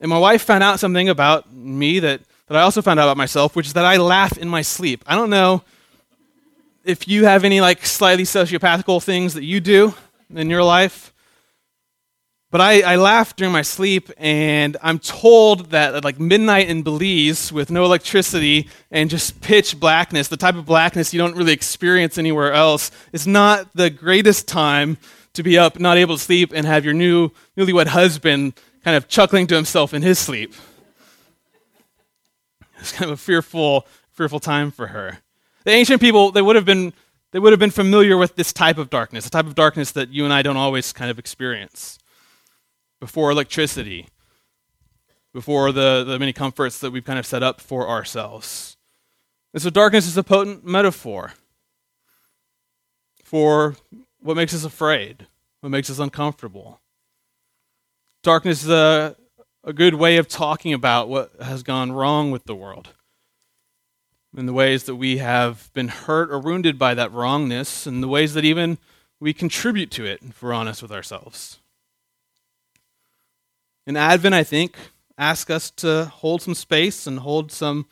and 0.00 0.08
my 0.08 0.18
wife 0.18 0.42
found 0.42 0.62
out 0.62 0.80
something 0.80 1.08
about 1.08 1.52
me 1.52 1.98
that, 2.00 2.22
that 2.46 2.56
I 2.56 2.62
also 2.62 2.80
found 2.80 2.98
out 2.98 3.04
about 3.04 3.16
myself, 3.16 3.54
which 3.54 3.66
is 3.66 3.72
that 3.74 3.84
I 3.84 3.98
laugh 3.98 4.38
in 4.38 4.48
my 4.48 4.62
sleep. 4.62 5.04
I 5.06 5.16
don't 5.16 5.30
know 5.30 5.62
if 6.84 7.06
you 7.06 7.24
have 7.26 7.44
any 7.44 7.60
like 7.60 7.84
slightly 7.84 8.24
sociopathical 8.24 9.02
things 9.02 9.34
that 9.34 9.44
you 9.44 9.60
do 9.60 9.94
in 10.34 10.48
your 10.48 10.62
life. 10.62 11.12
But 12.50 12.60
I, 12.60 12.80
I 12.80 12.96
laugh 12.96 13.36
during 13.36 13.52
my 13.52 13.62
sleep, 13.62 14.10
and 14.16 14.76
I'm 14.82 14.98
told 14.98 15.70
that 15.70 15.94
at 15.94 16.02
like 16.02 16.18
midnight 16.18 16.68
in 16.68 16.82
Belize, 16.82 17.52
with 17.52 17.70
no 17.70 17.84
electricity 17.84 18.68
and 18.90 19.08
just 19.08 19.40
pitch 19.40 19.78
blackness, 19.78 20.26
the 20.26 20.36
type 20.36 20.56
of 20.56 20.66
blackness 20.66 21.14
you 21.14 21.18
don't 21.18 21.36
really 21.36 21.52
experience 21.52 22.18
anywhere 22.18 22.52
else, 22.52 22.90
is 23.12 23.24
not 23.24 23.68
the 23.74 23.88
greatest 23.88 24.48
time 24.48 24.98
to 25.40 25.44
be 25.44 25.58
up, 25.58 25.80
not 25.80 25.96
able 25.96 26.16
to 26.16 26.22
sleep, 26.22 26.52
and 26.54 26.66
have 26.66 26.84
your 26.84 26.94
new 26.94 27.30
newlywed 27.56 27.88
husband 27.88 28.54
kind 28.84 28.96
of 28.96 29.08
chuckling 29.08 29.46
to 29.48 29.54
himself 29.54 29.92
in 29.92 30.02
his 30.02 30.18
sleep. 30.18 30.54
It's 32.78 32.92
kind 32.92 33.10
of 33.10 33.18
a 33.18 33.20
fearful, 33.20 33.86
fearful 34.12 34.40
time 34.40 34.70
for 34.70 34.88
her. 34.88 35.18
The 35.64 35.72
ancient 35.72 36.00
people, 36.00 36.30
they 36.30 36.42
would 36.42 36.56
have 36.56 36.64
been 36.64 36.92
they 37.32 37.38
would 37.38 37.52
have 37.52 37.60
been 37.60 37.70
familiar 37.70 38.16
with 38.16 38.34
this 38.36 38.52
type 38.52 38.76
of 38.78 38.90
darkness, 38.90 39.26
a 39.26 39.30
type 39.30 39.46
of 39.46 39.54
darkness 39.54 39.92
that 39.92 40.08
you 40.08 40.24
and 40.24 40.32
I 40.32 40.42
don't 40.42 40.56
always 40.56 40.92
kind 40.92 41.10
of 41.10 41.18
experience. 41.18 41.98
Before 42.98 43.30
electricity, 43.30 44.08
before 45.32 45.72
the, 45.72 46.04
the 46.04 46.18
many 46.18 46.32
comforts 46.32 46.80
that 46.80 46.90
we've 46.90 47.04
kind 47.04 47.18
of 47.18 47.26
set 47.26 47.42
up 47.42 47.60
for 47.60 47.88
ourselves. 47.88 48.76
And 49.54 49.62
so 49.62 49.70
darkness 49.70 50.06
is 50.06 50.16
a 50.16 50.24
potent 50.24 50.66
metaphor 50.66 51.34
for 53.22 53.76
what 54.18 54.36
makes 54.36 54.54
us 54.54 54.64
afraid, 54.64 55.26
what 55.60 55.70
makes 55.70 55.90
us 55.90 55.98
uncomfortable. 55.98 56.80
Darkness 58.22 58.64
is 58.64 58.70
a, 58.70 59.16
a 59.64 59.72
good 59.72 59.94
way 59.94 60.16
of 60.16 60.28
talking 60.28 60.72
about 60.72 61.08
what 61.08 61.32
has 61.40 61.62
gone 61.62 61.92
wrong 61.92 62.30
with 62.30 62.44
the 62.44 62.54
world 62.54 62.90
and 64.36 64.46
the 64.46 64.52
ways 64.52 64.84
that 64.84 64.96
we 64.96 65.18
have 65.18 65.70
been 65.72 65.88
hurt 65.88 66.30
or 66.30 66.38
wounded 66.38 66.78
by 66.78 66.94
that 66.94 67.12
wrongness, 67.12 67.86
and 67.86 68.02
the 68.02 68.08
ways 68.08 68.34
that 68.34 68.44
even 68.44 68.78
we 69.18 69.32
contribute 69.32 69.90
to 69.90 70.04
it, 70.04 70.20
if 70.22 70.42
we're 70.42 70.52
honest 70.52 70.82
with 70.82 70.92
ourselves. 70.92 71.58
In 73.86 73.96
Advent, 73.96 74.34
I 74.34 74.44
think, 74.44 74.76
ask 75.18 75.50
us 75.50 75.70
to 75.72 76.04
hold 76.04 76.42
some 76.42 76.54
space 76.54 77.06
and 77.06 77.18
hold 77.18 77.50
some 77.50 77.86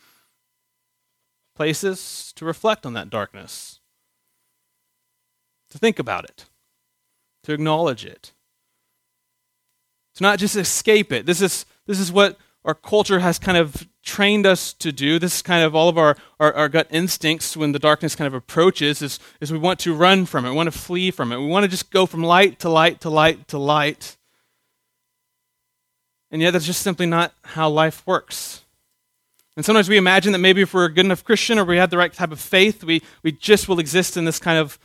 places 1.57 2.33
to 2.37 2.45
reflect 2.45 2.87
on 2.87 2.93
that 2.93 3.11
darkness, 3.11 3.81
to 5.71 5.79
think 5.79 5.99
about 5.99 6.25
it, 6.25 6.47
to 7.49 7.55
acknowledge 7.55 8.05
it, 8.05 8.33
to 10.15 10.23
not 10.23 10.39
just 10.39 10.55
escape 10.55 11.13
it. 11.13 11.25
This 11.25 11.41
is, 11.41 11.65
this 11.87 11.99
is 11.99 12.13
what 12.13 12.37
our 12.63 12.75
culture 12.75 13.21
has 13.21 13.39
kind 13.39 13.57
of 13.57 13.89
trained 14.05 14.45
us 14.45 14.75
to 14.75 14.93
do. 14.93 15.19
This 15.19 15.37
is 15.37 15.43
kind 15.43 15.65
of 15.65 15.75
all 15.75 15.89
of 15.89 15.97
our, 15.97 16.15
our, 16.39 16.53
our, 16.53 16.69
gut 16.69 16.89
instincts 16.91 17.57
when 17.57 17.73
the 17.73 17.79
darkness 17.79 18.15
kind 18.15 18.27
of 18.27 18.35
approaches 18.35 19.01
is, 19.01 19.19
is 19.41 19.51
we 19.51 19.57
want 19.57 19.81
to 19.81 19.95
run 19.95 20.27
from 20.27 20.45
it. 20.45 20.51
We 20.51 20.57
want 20.57 20.71
to 20.71 20.79
flee 20.79 21.11
from 21.11 21.33
it. 21.33 21.39
We 21.39 21.47
want 21.47 21.65
to 21.65 21.71
just 21.71 21.91
go 21.91 22.05
from 22.05 22.23
light 22.23 22.59
to 22.59 22.69
light 22.69 23.01
to 23.01 23.09
light 23.09 23.49
to 23.49 23.57
light. 23.57 24.19
And 26.31 26.43
yet 26.43 26.51
that's 26.51 26.67
just 26.67 26.83
simply 26.83 27.07
not 27.07 27.33
how 27.45 27.71
life 27.71 28.07
works. 28.07 28.63
And 29.57 29.65
sometimes 29.65 29.89
we 29.89 29.97
imagine 29.97 30.33
that 30.33 30.39
maybe 30.39 30.61
if 30.61 30.75
we're 30.75 30.85
a 30.85 30.93
good 30.93 31.07
enough 31.07 31.25
Christian 31.25 31.59
or 31.59 31.65
we 31.65 31.79
have 31.79 31.89
the 31.89 31.97
right 31.97 32.13
type 32.13 32.31
of 32.31 32.41
faith, 32.41 32.85
we, 32.85 33.01
we 33.23 33.33
just 33.33 33.69
will 33.69 33.79
exist 33.79 34.19
in 34.19 34.27
this 34.27 34.39
kind 34.39 34.59
of 34.59 34.79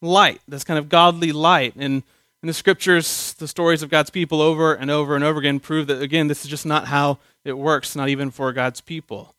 light, 0.00 0.40
this 0.48 0.64
kind 0.64 0.78
of 0.78 0.88
godly 0.88 1.32
light. 1.32 1.74
And 1.76 2.02
in 2.42 2.46
the 2.46 2.54
scriptures, 2.54 3.34
the 3.34 3.48
stories 3.48 3.82
of 3.82 3.90
God's 3.90 4.10
people 4.10 4.40
over 4.40 4.74
and 4.74 4.90
over 4.90 5.14
and 5.14 5.24
over 5.24 5.38
again 5.38 5.60
prove 5.60 5.86
that, 5.88 6.00
again, 6.00 6.28
this 6.28 6.44
is 6.44 6.50
just 6.50 6.66
not 6.66 6.86
how 6.86 7.18
it 7.44 7.58
works, 7.58 7.94
not 7.94 8.08
even 8.08 8.30
for 8.30 8.52
God's 8.52 8.80
people. 8.80 9.34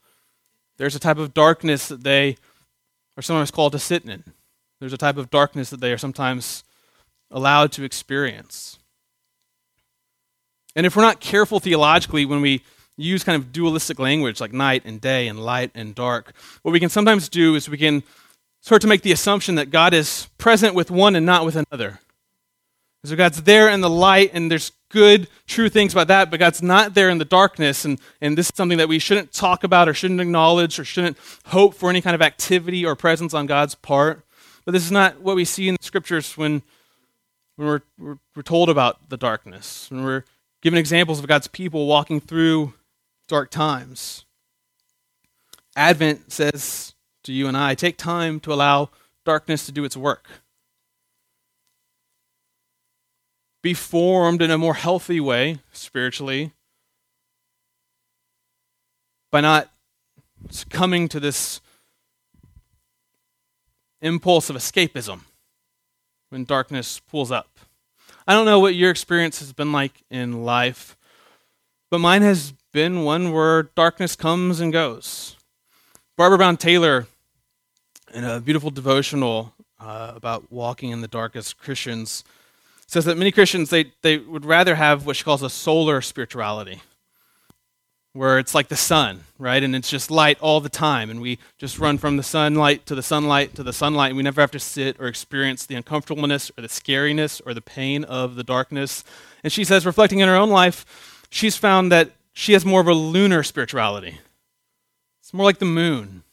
There's 0.77 0.95
a 0.95 0.99
type 0.99 1.17
of 1.17 1.33
darkness 1.33 1.87
that 1.87 2.03
they 2.03 2.37
are 3.17 3.21
sometimes 3.21 3.51
called 3.51 3.71
to 3.73 3.79
sit 3.79 4.05
in. 4.05 4.23
There's 4.79 4.93
a 4.93 4.97
type 4.97 5.17
of 5.17 5.29
darkness 5.29 5.69
that 5.69 5.79
they 5.79 5.91
are 5.91 5.97
sometimes 5.97 6.63
allowed 7.29 7.71
to 7.73 7.83
experience. 7.83 8.79
And 10.75 10.85
if 10.85 10.95
we're 10.95 11.03
not 11.03 11.19
careful 11.19 11.59
theologically 11.59 12.25
when 12.25 12.41
we 12.41 12.63
use 12.97 13.23
kind 13.23 13.35
of 13.35 13.51
dualistic 13.51 13.99
language 13.99 14.39
like 14.39 14.53
night 14.53 14.83
and 14.85 15.01
day 15.01 15.27
and 15.27 15.39
light 15.39 15.71
and 15.75 15.93
dark, 15.93 16.33
what 16.61 16.71
we 16.71 16.79
can 16.79 16.89
sometimes 16.89 17.29
do 17.29 17.55
is 17.55 17.69
we 17.69 17.77
can 17.77 18.03
start 18.61 18.81
to 18.83 18.87
make 18.87 19.01
the 19.01 19.11
assumption 19.11 19.55
that 19.55 19.69
God 19.69 19.93
is 19.93 20.27
present 20.37 20.75
with 20.75 20.89
one 20.89 21.15
and 21.15 21.25
not 21.25 21.45
with 21.45 21.55
another. 21.55 21.99
So 23.03 23.15
God's 23.15 23.41
there 23.41 23.67
in 23.67 23.81
the 23.81 23.89
light, 23.89 24.29
and 24.33 24.51
there's 24.51 24.71
good, 24.89 25.27
true 25.47 25.69
things 25.69 25.91
about 25.91 26.07
that, 26.09 26.29
but 26.29 26.39
God's 26.39 26.61
not 26.61 26.93
there 26.93 27.09
in 27.09 27.17
the 27.17 27.25
darkness. 27.25 27.83
And, 27.83 27.99
and 28.21 28.37
this 28.37 28.47
is 28.47 28.55
something 28.55 28.77
that 28.77 28.87
we 28.87 28.99
shouldn't 28.99 29.33
talk 29.33 29.63
about 29.63 29.89
or 29.89 29.93
shouldn't 29.95 30.21
acknowledge 30.21 30.77
or 30.77 30.85
shouldn't 30.85 31.17
hope 31.47 31.73
for 31.73 31.89
any 31.89 32.01
kind 32.01 32.13
of 32.13 32.21
activity 32.21 32.85
or 32.85 32.95
presence 32.95 33.33
on 33.33 33.47
God's 33.47 33.73
part. 33.73 34.23
But 34.65 34.73
this 34.73 34.85
is 34.85 34.91
not 34.91 35.19
what 35.21 35.35
we 35.35 35.45
see 35.45 35.67
in 35.67 35.77
the 35.79 35.83
scriptures 35.83 36.37
when, 36.37 36.61
when 37.55 37.67
we're, 37.67 37.81
we're, 37.97 38.17
we're 38.35 38.43
told 38.43 38.69
about 38.69 39.09
the 39.09 39.17
darkness, 39.17 39.89
when 39.89 40.03
we're 40.03 40.23
given 40.61 40.77
examples 40.77 41.17
of 41.17 41.27
God's 41.27 41.47
people 41.47 41.87
walking 41.87 42.21
through 42.21 42.73
dark 43.27 43.49
times. 43.49 44.25
Advent 45.75 46.31
says 46.31 46.93
to 47.23 47.33
you 47.33 47.47
and 47.47 47.57
I 47.57 47.75
take 47.75 47.97
time 47.97 48.39
to 48.41 48.53
allow 48.53 48.89
darkness 49.25 49.65
to 49.65 49.71
do 49.71 49.83
its 49.83 49.97
work. 49.97 50.27
be 53.61 53.73
formed 53.73 54.41
in 54.41 54.51
a 54.51 54.57
more 54.57 54.73
healthy 54.73 55.19
way 55.19 55.59
spiritually 55.71 56.51
by 59.31 59.41
not 59.41 59.71
succumbing 60.49 61.07
to 61.07 61.19
this 61.19 61.61
impulse 64.01 64.49
of 64.49 64.55
escapism 64.55 65.21
when 66.29 66.43
darkness 66.43 66.99
pulls 66.99 67.31
up. 67.31 67.59
I 68.27 68.33
don't 68.33 68.45
know 68.45 68.59
what 68.59 68.75
your 68.75 68.89
experience 68.89 69.39
has 69.39 69.53
been 69.53 69.71
like 69.71 70.03
in 70.09 70.43
life, 70.43 70.97
but 71.89 71.99
mine 71.99 72.23
has 72.23 72.53
been 72.73 73.03
one 73.03 73.31
where 73.31 73.63
darkness 73.63 74.15
comes 74.15 74.59
and 74.59 74.73
goes. 74.73 75.35
Barbara 76.21 76.37
Brown 76.37 76.57
Taylor, 76.57 77.07
in 78.13 78.23
a 78.23 78.39
beautiful 78.39 78.69
devotional 78.69 79.55
uh, 79.79 80.13
about 80.15 80.51
walking 80.51 80.91
in 80.91 81.01
the 81.01 81.07
darkest 81.07 81.57
Christians, 81.57 82.23
says 82.85 83.05
that 83.05 83.17
many 83.17 83.31
Christians 83.31 83.71
they, 83.71 83.91
they 84.03 84.19
would 84.19 84.45
rather 84.45 84.75
have 84.75 85.07
what 85.07 85.15
she 85.15 85.23
calls 85.23 85.41
a 85.41 85.49
solar 85.49 85.99
spirituality, 85.99 86.83
where 88.13 88.37
it's 88.37 88.53
like 88.53 88.67
the 88.67 88.75
sun, 88.75 89.21
right? 89.39 89.63
And 89.63 89.75
it's 89.75 89.89
just 89.89 90.11
light 90.11 90.37
all 90.41 90.61
the 90.61 90.69
time, 90.69 91.09
and 91.09 91.21
we 91.21 91.39
just 91.57 91.79
run 91.79 91.97
from 91.97 92.17
the 92.17 92.23
sunlight 92.23 92.85
to 92.85 92.93
the 92.93 93.01
sunlight 93.01 93.55
to 93.55 93.63
the 93.63 93.73
sunlight, 93.73 94.09
and 94.09 94.17
we 94.17 94.21
never 94.21 94.41
have 94.41 94.51
to 94.51 94.59
sit 94.59 94.97
or 94.99 95.07
experience 95.07 95.65
the 95.65 95.73
uncomfortableness 95.73 96.51
or 96.55 96.61
the 96.61 96.67
scariness 96.67 97.41
or 97.47 97.55
the 97.55 97.61
pain 97.61 98.03
of 98.03 98.35
the 98.35 98.43
darkness. 98.43 99.03
And 99.43 99.51
she 99.51 99.63
says, 99.63 99.87
reflecting 99.87 100.19
in 100.19 100.27
her 100.27 100.35
own 100.35 100.51
life, 100.51 101.25
she's 101.31 101.57
found 101.57 101.91
that 101.91 102.11
she 102.31 102.53
has 102.53 102.63
more 102.63 102.81
of 102.81 102.87
a 102.87 102.93
lunar 102.93 103.41
spirituality. 103.41 104.19
It's 105.31 105.37
more 105.37 105.45
like 105.45 105.59
the 105.59 105.65
moon. 105.65 106.23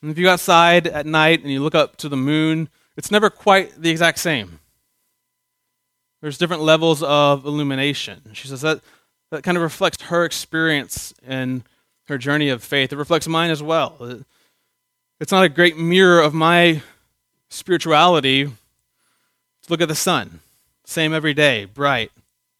And 0.00 0.12
if 0.12 0.18
you 0.18 0.26
go 0.26 0.30
outside 0.30 0.86
at 0.86 1.04
night 1.04 1.42
and 1.42 1.50
you 1.50 1.60
look 1.60 1.74
up 1.74 1.96
to 1.96 2.08
the 2.08 2.16
moon, 2.16 2.68
it's 2.96 3.10
never 3.10 3.28
quite 3.28 3.72
the 3.82 3.90
exact 3.90 4.20
same. 4.20 4.60
There's 6.22 6.38
different 6.38 6.62
levels 6.62 7.02
of 7.02 7.44
illumination. 7.44 8.20
She 8.34 8.46
says 8.46 8.60
that 8.60 8.82
that 9.32 9.42
kind 9.42 9.56
of 9.56 9.64
reflects 9.64 10.00
her 10.02 10.24
experience 10.24 11.12
and 11.26 11.64
her 12.06 12.18
journey 12.18 12.50
of 12.50 12.62
faith. 12.62 12.92
It 12.92 12.96
reflects 12.96 13.26
mine 13.26 13.50
as 13.50 13.64
well. 13.64 14.22
It's 15.18 15.32
not 15.32 15.42
a 15.42 15.48
great 15.48 15.76
mirror 15.76 16.20
of 16.20 16.34
my 16.34 16.82
spirituality. 17.48 18.48
Look 19.68 19.80
at 19.80 19.88
the 19.88 19.96
sun. 19.96 20.38
Same 20.84 21.12
every 21.12 21.34
day, 21.34 21.64
bright, 21.64 22.12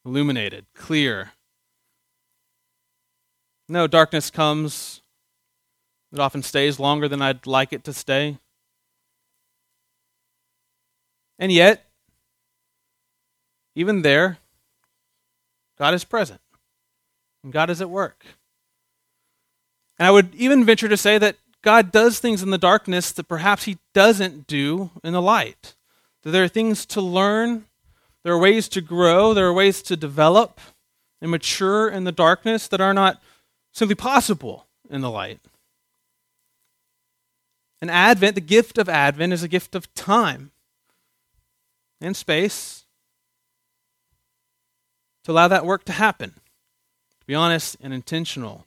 illuminated, 0.05 0.67
clear. 0.75 1.31
No, 3.69 3.87
darkness 3.87 4.31
comes. 4.31 5.03
It 6.13 6.19
often 6.19 6.43
stays 6.43 6.81
longer 6.81 7.09
than 7.09 7.21
I'd 7.21 7.47
like 7.47 7.73
it 7.73 7.85
to 7.85 7.93
stay. 7.93 8.39
And 11.39 11.53
yet, 11.53 11.85
even 13.75 14.03
there, 14.03 14.39
God 15.79 15.95
is 15.95 16.03
present 16.03 16.41
and 17.45 17.53
God 17.53 17.71
is 17.71 17.81
at 17.81 17.91
work. 17.91 18.25
And 19.99 20.07
I 20.07 20.11
would 20.11 20.35
even 20.35 20.65
venture 20.65 20.89
to 20.89 20.97
say 20.97 21.19
that 21.19 21.37
God 21.63 21.93
does 21.93 22.19
things 22.19 22.43
in 22.43 22.51
the 22.51 22.59
darkness 22.59 23.13
that 23.13 23.29
perhaps 23.29 23.65
He 23.65 23.79
doesn't 23.95 24.47
do 24.47 24.91
in 25.05 25.13
the 25.13 25.23
light. 25.23 25.75
That 26.23 26.31
there 26.31 26.45
are 26.45 26.49
things 26.49 26.87
to 26.87 27.01
learn, 27.01 27.67
there 28.25 28.33
are 28.33 28.39
ways 28.39 28.69
to 28.71 28.81
grow, 28.81 29.35
there 29.35 29.47
are 29.47 29.53
ways 29.53 29.83
to 29.83 29.97
develop 29.97 30.61
and 31.21 31.31
mature 31.31 31.89
in 31.89 32.05
the 32.05 32.13
darkness 32.13 32.67
that 32.69 32.81
are 32.81 32.95
not 32.95 33.21
simply 33.73 33.95
possible 33.95 34.67
in 34.91 35.01
the 35.01 35.11
light. 35.11 35.41
And 37.81 37.91
Advent, 37.91 38.35
the 38.35 38.41
gift 38.41 38.79
of 38.79 38.89
Advent, 38.89 39.33
is 39.33 39.43
a 39.43 39.49
gift 39.49 39.75
of 39.75 39.93
time 39.95 40.51
and 42.01 42.17
space 42.17 42.85
to 45.25 45.33
allow 45.33 45.49
that 45.49 45.65
work 45.65 45.85
to 45.85 45.93
happen. 45.93 46.31
To 46.31 47.27
be 47.27 47.35
honest 47.35 47.77
and 47.81 47.93
intentional. 47.93 48.65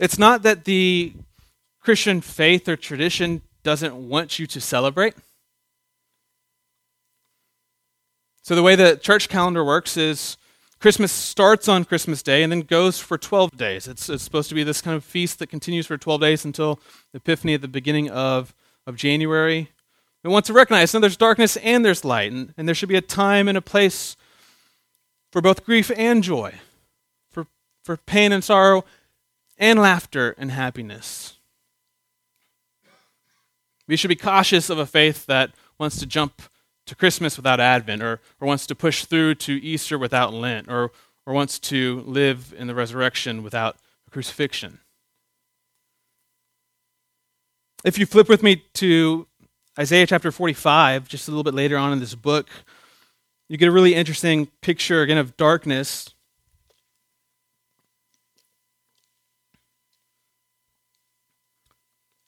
It's 0.00 0.18
not 0.18 0.42
that 0.42 0.64
the 0.64 1.12
Christian 1.80 2.20
faith 2.20 2.68
or 2.68 2.76
tradition 2.76 3.42
doesn't 3.62 3.94
want 4.08 4.38
you 4.38 4.46
to 4.46 4.60
celebrate. 4.60 5.14
So, 8.42 8.54
the 8.54 8.62
way 8.62 8.74
the 8.74 8.96
church 8.96 9.28
calendar 9.28 9.62
works 9.64 9.96
is 9.96 10.36
Christmas 10.80 11.12
starts 11.12 11.68
on 11.68 11.84
Christmas 11.84 12.22
Day 12.22 12.42
and 12.42 12.50
then 12.50 12.62
goes 12.62 12.98
for 12.98 13.18
12 13.18 13.56
days. 13.56 13.86
It's, 13.86 14.08
it's 14.08 14.22
supposed 14.22 14.48
to 14.48 14.54
be 14.54 14.64
this 14.64 14.80
kind 14.80 14.96
of 14.96 15.04
feast 15.04 15.38
that 15.38 15.48
continues 15.48 15.86
for 15.86 15.98
12 15.98 16.20
days 16.22 16.44
until 16.46 16.80
Epiphany 17.12 17.52
at 17.52 17.60
the 17.60 17.68
beginning 17.68 18.08
of, 18.08 18.54
of 18.86 18.96
January. 18.96 19.70
We 20.24 20.30
want 20.30 20.46
to 20.46 20.54
recognize 20.54 20.92
that 20.92 21.00
there's 21.00 21.18
darkness 21.18 21.58
and 21.58 21.84
there's 21.84 22.04
light, 22.04 22.32
and, 22.32 22.54
and 22.56 22.66
there 22.66 22.74
should 22.74 22.88
be 22.88 22.96
a 22.96 23.02
time 23.02 23.46
and 23.46 23.58
a 23.58 23.62
place 23.62 24.16
for 25.30 25.42
both 25.42 25.64
grief 25.64 25.90
and 25.96 26.24
joy, 26.24 26.54
for, 27.30 27.46
for 27.84 27.98
pain 27.98 28.32
and 28.32 28.42
sorrow, 28.42 28.84
and 29.58 29.78
laughter 29.78 30.34
and 30.38 30.50
happiness. 30.50 31.36
We 33.86 33.96
should 33.96 34.08
be 34.08 34.16
cautious 34.16 34.70
of 34.70 34.78
a 34.78 34.86
faith 34.86 35.26
that 35.26 35.50
wants 35.78 35.98
to 35.98 36.06
jump 36.06 36.42
to 36.90 36.96
Christmas 36.96 37.36
without 37.36 37.60
Advent, 37.60 38.02
or, 38.02 38.20
or 38.40 38.48
wants 38.48 38.66
to 38.66 38.74
push 38.74 39.04
through 39.04 39.36
to 39.36 39.52
Easter 39.64 39.96
without 39.96 40.34
Lent, 40.34 40.68
or, 40.68 40.90
or 41.24 41.32
wants 41.32 41.60
to 41.60 42.00
live 42.00 42.52
in 42.58 42.66
the 42.66 42.74
resurrection 42.74 43.44
without 43.44 43.76
crucifixion. 44.10 44.80
If 47.84 47.96
you 47.96 48.06
flip 48.06 48.28
with 48.28 48.42
me 48.42 48.64
to 48.74 49.28
Isaiah 49.78 50.04
chapter 50.04 50.32
45, 50.32 51.06
just 51.06 51.28
a 51.28 51.30
little 51.30 51.44
bit 51.44 51.54
later 51.54 51.76
on 51.78 51.92
in 51.92 52.00
this 52.00 52.16
book, 52.16 52.48
you 53.48 53.56
get 53.56 53.68
a 53.68 53.72
really 53.72 53.94
interesting 53.94 54.48
picture 54.60 55.00
again 55.02 55.16
of 55.16 55.36
darkness. 55.36 56.12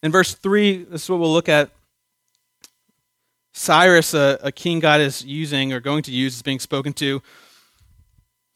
In 0.04 0.12
verse 0.12 0.34
3, 0.34 0.84
this 0.84 1.02
is 1.02 1.10
what 1.10 1.18
we'll 1.18 1.32
look 1.32 1.48
at. 1.48 1.70
Cyrus, 3.52 4.14
a, 4.14 4.38
a 4.42 4.52
king 4.52 4.80
God 4.80 5.00
is 5.00 5.24
using 5.24 5.72
or 5.72 5.80
going 5.80 6.02
to 6.04 6.12
use, 6.12 6.36
is 6.36 6.42
being 6.42 6.58
spoken 6.58 6.92
to. 6.94 7.22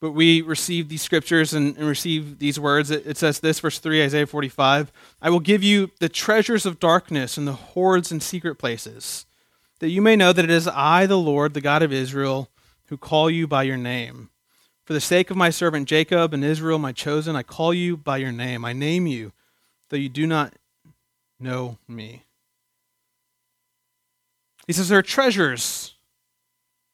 But 0.00 0.12
we 0.12 0.42
receive 0.42 0.88
these 0.88 1.02
scriptures 1.02 1.54
and, 1.54 1.76
and 1.76 1.86
receive 1.86 2.38
these 2.38 2.60
words. 2.60 2.90
It, 2.90 3.06
it, 3.06 3.16
says 3.16 3.40
this, 3.40 3.60
verse 3.60 3.78
3, 3.78 4.02
Isaiah 4.02 4.26
45 4.26 4.92
I 5.22 5.30
will 5.30 5.40
give 5.40 5.62
you 5.62 5.90
the 6.00 6.08
treasures 6.08 6.66
of 6.66 6.78
darkness 6.78 7.36
and 7.36 7.46
the 7.46 7.52
hoards 7.52 8.12
in 8.12 8.20
secret 8.20 8.56
places, 8.56 9.26
that 9.80 9.88
you 9.88 10.02
may 10.02 10.16
know 10.16 10.32
that 10.32 10.44
it 10.44 10.50
is 10.50 10.68
I, 10.68 11.06
the 11.06 11.18
Lord, 11.18 11.54
the 11.54 11.60
God 11.60 11.82
of 11.82 11.92
Israel, 11.92 12.50
who 12.88 12.96
call 12.96 13.30
you 13.30 13.46
by 13.46 13.62
your 13.62 13.78
name. 13.78 14.30
For 14.84 14.92
the 14.92 15.00
sake 15.00 15.30
of 15.30 15.36
my 15.36 15.50
servant 15.50 15.88
Jacob 15.88 16.32
and 16.32 16.44
Israel, 16.44 16.78
my 16.78 16.92
chosen, 16.92 17.34
I 17.34 17.42
call 17.42 17.74
you 17.74 17.96
by 17.96 18.18
your 18.18 18.32
name. 18.32 18.64
I 18.64 18.72
name 18.72 19.06
you, 19.06 19.32
though 19.88 19.96
you 19.96 20.08
do 20.08 20.26
not 20.26 20.54
know 21.40 21.78
me. 21.88 22.25
He 24.66 24.72
says 24.72 24.88
there 24.88 24.98
are 24.98 25.02
treasures 25.02 25.94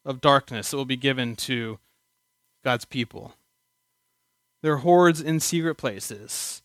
of 0.04 0.20
darkness 0.20 0.70
that 0.70 0.76
will 0.76 0.84
be 0.84 0.96
given 0.96 1.36
to 1.36 1.78
God's 2.64 2.84
people. 2.84 3.34
There 4.62 4.74
are 4.74 4.78
hoards 4.78 5.20
in 5.20 5.40
secret 5.40 5.76
places. 5.76 6.62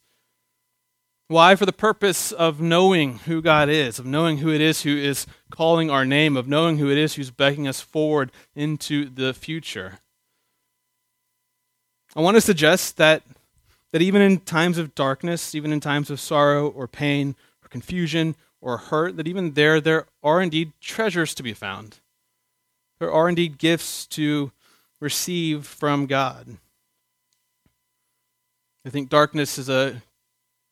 Why? 1.30 1.56
For 1.56 1.66
the 1.66 1.74
purpose 1.74 2.32
of 2.32 2.62
knowing 2.62 3.20
who 3.20 3.42
God 3.42 3.70
is, 3.70 4.00
of 4.00 4.06
knowing 4.06 4.38
who 4.38 4.50
it 4.50 4.62
is 4.62 4.84
who 4.84 4.96
is 4.96 5.28
calling 5.50 5.90
our 5.90 6.06
name, 6.06 6.38
of 6.38 6.48
knowing 6.48 6.78
who 6.78 6.90
it 6.90 6.98
is 6.98 7.16
who's 7.16 7.32
beckoning 7.32 7.68
us 7.68 7.82
forward 7.82 8.32
into 8.56 9.10
the 9.10 9.34
future. 9.34 10.00
I 12.16 12.22
want 12.22 12.36
to 12.36 12.42
suggest 12.42 12.98
that, 12.98 13.24
that 13.92 14.02
even 14.02 14.22
in 14.22 14.40
times 14.40 14.78
of 14.78 14.96
darkness, 14.96 15.54
even 15.54 15.74
in 15.74 15.80
times 15.80 16.10
of 16.10 16.20
sorrow 16.20 16.70
or 16.70 16.88
pain 16.88 17.36
or 17.64 17.68
confusion 17.68 18.36
or 18.68 18.76
hurt, 18.76 19.16
that 19.16 19.30
even 19.30 19.54
there, 19.54 19.80
there 19.80 20.08
are 20.22 20.42
indeed 20.42 20.74
treasures 20.82 21.34
to 21.34 21.42
be 21.42 21.54
found. 21.54 22.00
There 23.00 23.10
are 23.10 23.30
indeed 23.30 23.58
gifts 23.58 24.06
to 24.08 24.52
receive 25.00 25.66
from 25.66 26.06
God. 26.06 26.58
I 28.86 28.90
think 28.90 29.08
darkness 29.08 29.58
is 29.58 29.70
a 29.70 30.02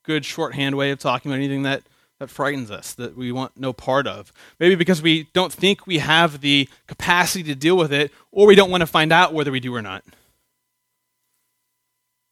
good 0.04 0.26
shorthand 0.26 0.76
way 0.76 0.92
of 0.92 1.00
talking 1.00 1.32
about 1.32 1.38
anything 1.38 1.64
that, 1.64 1.84
that 2.20 2.30
frightens 2.30 2.70
us, 2.70 2.94
that 2.96 3.16
we 3.16 3.32
want 3.32 3.58
no 3.58 3.72
part 3.72 4.08
of. 4.08 4.34
Maybe 4.60 4.76
because 4.76 5.02
we 5.02 5.30
don't 5.32 5.54
think 5.54 5.88
we 5.88 6.00
have 6.00 6.42
the 6.42 6.68
capacity 6.88 7.46
to 7.46 7.56
deal 7.56 7.78
with 7.78 7.94
it, 7.94 8.12
or 8.30 8.46
we 8.46 8.56
don't 8.56 8.70
want 8.70 8.82
to 8.82 8.88
find 8.88 9.14
out 9.14 9.34
whether 9.34 9.54
we 9.54 9.62
do 9.62 9.74
or 9.74 9.82
not. 9.82 10.04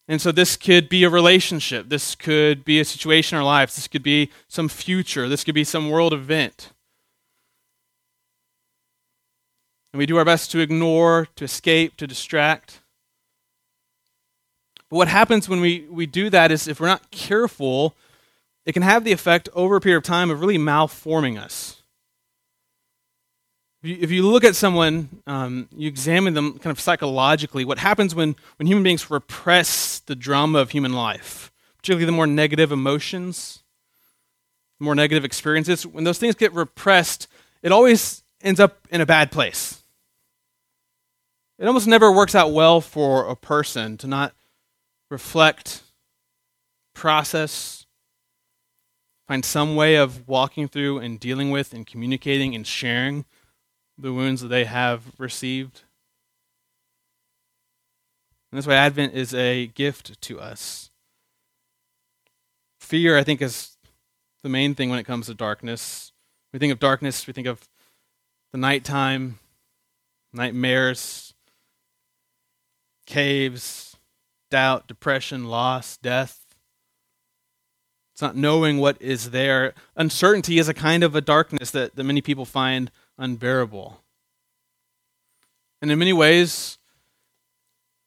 And 0.07 0.21
so 0.21 0.31
this 0.31 0.57
could 0.57 0.89
be 0.89 1.03
a 1.03 1.09
relationship. 1.09 1.87
This 1.89 2.15
could 2.15 2.65
be 2.65 2.79
a 2.79 2.85
situation 2.85 3.37
in 3.37 3.39
our 3.39 3.45
lives. 3.45 3.75
This 3.75 3.87
could 3.87 4.03
be 4.03 4.31
some 4.47 4.67
future. 4.67 5.29
This 5.29 5.43
could 5.43 5.55
be 5.55 5.63
some 5.63 5.89
world 5.89 6.13
event. 6.13 6.71
And 9.93 9.99
we 9.99 10.05
do 10.05 10.17
our 10.17 10.25
best 10.25 10.51
to 10.51 10.59
ignore, 10.59 11.27
to 11.35 11.45
escape, 11.45 11.95
to 11.97 12.07
distract. 12.07 12.81
But 14.89 14.97
what 14.97 15.07
happens 15.07 15.47
when 15.47 15.61
we, 15.61 15.85
we 15.89 16.05
do 16.05 16.29
that 16.31 16.51
is 16.51 16.67
if 16.67 16.79
we're 16.79 16.87
not 16.87 17.11
careful, 17.11 17.95
it 18.65 18.73
can 18.73 18.83
have 18.83 19.03
the 19.03 19.11
effect 19.11 19.49
over 19.53 19.75
a 19.75 19.81
period 19.81 19.97
of 19.97 20.03
time 20.03 20.29
of 20.29 20.41
really 20.41 20.57
malforming 20.57 21.39
us. 21.39 21.82
If 23.85 24.11
you, 24.11 24.25
look 24.25 24.45
at 24.45 24.55
someone, 24.55 25.09
um, 25.27 25.67
you 25.75 25.89
examine 25.89 26.35
them 26.35 26.57
kind 26.57 26.71
of 26.71 26.79
psychologically, 26.79 27.65
what 27.65 27.79
happens 27.79 28.15
when, 28.15 28.37
when 28.57 28.65
human 28.65 28.81
beings 28.81 29.11
repress 29.11 29.99
the 29.99 30.15
drama 30.15 30.59
of 30.59 30.69
human 30.69 30.93
life, 30.93 31.51
particularly 31.75 32.05
the 32.05 32.13
more 32.13 32.25
negative 32.25 32.71
emotions, 32.71 33.61
more 34.79 34.95
negative 34.95 35.25
experiences, 35.25 35.85
when 35.85 36.05
those 36.05 36.17
things 36.17 36.33
get 36.35 36.53
repressed, 36.53 37.27
it 37.61 37.73
always 37.73 38.23
ends 38.41 38.61
up 38.61 38.87
in 38.89 39.01
a 39.01 39.05
bad 39.05 39.33
place. 39.33 39.83
It 41.59 41.67
almost 41.67 41.87
never 41.87 42.09
works 42.09 42.35
out 42.35 42.53
well 42.53 42.79
for 42.79 43.27
a 43.27 43.35
person 43.35 43.97
to 43.97 44.07
not 44.07 44.33
reflect, 45.11 45.83
process, 46.93 47.85
find 49.27 49.43
some 49.43 49.75
way 49.75 49.95
of 49.95 50.25
walking 50.25 50.69
through 50.69 50.99
and 50.99 51.19
dealing 51.19 51.51
with 51.51 51.73
and 51.73 51.85
communicating 51.85 52.55
and 52.55 52.65
sharing 52.65 53.25
the 53.97 54.13
wounds 54.13 54.41
that 54.41 54.47
they 54.47 54.65
have 54.65 55.03
received. 55.17 55.82
And 58.51 58.58
that's 58.58 58.67
why 58.67 58.75
Advent 58.75 59.13
is 59.13 59.34
a 59.34 59.67
gift 59.67 60.21
to 60.21 60.39
us. 60.39 60.91
Fear, 62.79 63.17
I 63.17 63.23
think, 63.23 63.41
is 63.41 63.77
the 64.43 64.49
main 64.49 64.75
thing 64.75 64.89
when 64.89 64.99
it 64.99 65.06
comes 65.06 65.27
to 65.27 65.34
darkness. 65.34 66.12
We 66.51 66.60
think 66.60 66.71
of 66.71 66.79
darkness, 66.79 67.25
we 67.25 67.34
think 67.34 67.47
of 67.47 67.67
the 68.51 68.60
nighttime, 68.60 69.39
nightmares, 70.34 71.34
caves, 73.08 73.95
doubt, 74.51 74.88
depression, 74.88 75.45
loss, 75.45 75.97
death. 75.97 76.39
It's 78.13 78.21
not 78.21 78.36
knowing 78.36 78.77
what 78.77 79.01
is 79.01 79.32
there. 79.32 79.73
Uncertainty 79.95 80.60
is 80.60 80.69
a 80.69 80.73
kind 80.75 81.03
of 81.03 81.15
a 81.15 81.21
darkness 81.21 81.71
that, 81.71 81.95
that 81.95 82.03
many 82.03 82.21
people 82.21 82.45
find 82.45 82.91
unbearable. 83.17 84.02
And 85.82 85.91
in 85.91 85.99
many 85.99 86.13
ways, 86.13 86.78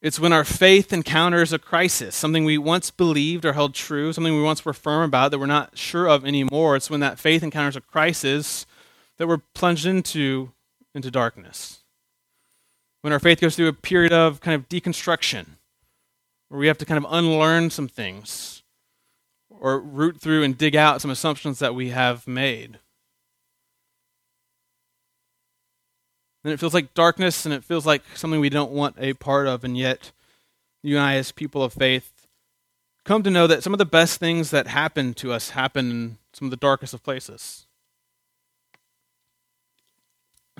it's 0.00 0.20
when 0.20 0.32
our 0.32 0.44
faith 0.44 0.92
encounters 0.92 1.52
a 1.52 1.58
crisis, 1.58 2.14
something 2.14 2.44
we 2.44 2.58
once 2.58 2.90
believed 2.90 3.44
or 3.44 3.52
held 3.52 3.74
true, 3.74 4.12
something 4.12 4.34
we 4.34 4.42
once 4.42 4.64
were 4.64 4.72
firm 4.72 5.02
about 5.02 5.30
that 5.30 5.38
we're 5.38 5.46
not 5.46 5.76
sure 5.76 6.08
of 6.08 6.24
anymore. 6.24 6.76
It's 6.76 6.90
when 6.90 7.00
that 7.00 7.18
faith 7.18 7.42
encounters 7.42 7.76
a 7.76 7.80
crisis 7.80 8.66
that 9.18 9.26
we're 9.26 9.42
plunged 9.54 9.86
into, 9.86 10.52
into 10.94 11.10
darkness 11.10 11.80
when 13.06 13.12
our 13.12 13.20
faith 13.20 13.40
goes 13.40 13.54
through 13.54 13.68
a 13.68 13.72
period 13.72 14.12
of 14.12 14.40
kind 14.40 14.56
of 14.56 14.68
deconstruction, 14.68 15.46
where 16.48 16.58
we 16.58 16.66
have 16.66 16.76
to 16.76 16.84
kind 16.84 16.98
of 16.98 17.06
unlearn 17.08 17.70
some 17.70 17.86
things 17.86 18.64
or 19.48 19.78
root 19.78 20.20
through 20.20 20.42
and 20.42 20.58
dig 20.58 20.74
out 20.74 21.00
some 21.00 21.12
assumptions 21.12 21.60
that 21.60 21.72
we 21.72 21.90
have 21.90 22.26
made. 22.26 22.80
And 26.46 26.52
it 26.52 26.60
feels 26.60 26.74
like 26.74 26.94
darkness 26.94 27.44
and 27.44 27.52
it 27.52 27.64
feels 27.64 27.84
like 27.84 28.04
something 28.14 28.38
we 28.38 28.50
don't 28.50 28.70
want 28.70 28.94
a 29.00 29.14
part 29.14 29.48
of, 29.48 29.64
and 29.64 29.76
yet 29.76 30.12
you 30.80 30.96
and 30.96 31.04
I, 31.04 31.16
as 31.16 31.32
people 31.32 31.60
of 31.64 31.72
faith, 31.72 32.28
come 33.04 33.24
to 33.24 33.30
know 33.32 33.48
that 33.48 33.64
some 33.64 33.74
of 33.74 33.78
the 33.78 33.84
best 33.84 34.20
things 34.20 34.52
that 34.52 34.68
happen 34.68 35.12
to 35.14 35.32
us 35.32 35.50
happen 35.50 35.90
in 35.90 36.18
some 36.32 36.46
of 36.46 36.52
the 36.52 36.56
darkest 36.56 36.94
of 36.94 37.02
places. 37.02 37.66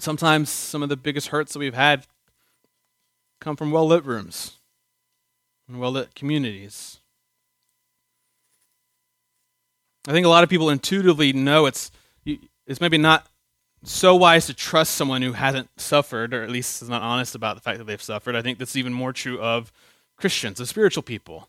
Sometimes 0.01 0.51
some 0.51 0.83
of 0.83 0.89
the 0.89 0.97
biggest 0.97 1.29
hurts 1.29 1.53
that 1.53 1.61
we've 1.61 1.73
had 1.73 2.09
come 3.41 3.55
from 3.55 3.71
well 3.71 3.87
lit 3.87 4.05
rooms 4.05 4.59
and 5.69 5.79
well 5.79 5.93
lit 5.93 6.17
communities. 6.17 6.99
I 10.09 10.11
think 10.11 10.27
a 10.27 10.31
lot 10.31 10.43
of 10.43 10.51
people 10.51 10.69
intuitively 10.69 11.33
know 11.33 11.67
it's, 11.67 11.93
it's 12.25 12.81
maybe 12.81 12.99
not 12.99 13.29
so 13.87 14.17
wise 14.17 14.47
to 14.47 14.55
trust 14.55 14.95
someone 14.95 15.23
who 15.23 15.33
hasn't 15.33 15.69
suffered, 15.77 16.35
or 16.35 16.43
at 16.43 16.51
least 16.51 16.83
is 16.83 16.89
not 16.89 17.03
honest 17.03 17.35
about 17.35 17.55
the 17.55 17.63
fact 17.63 17.79
that 17.79 17.85
they've 17.85 18.03
suffered. 18.03 18.35
I 18.35 18.43
think 18.43 18.59
that's 18.59 18.77
even 18.77 18.93
more 18.93 19.13
true 19.13 19.41
of 19.41 19.73
Christians, 20.17 20.59
of 20.59 20.69
spiritual 20.69 21.05
people. 21.05 21.49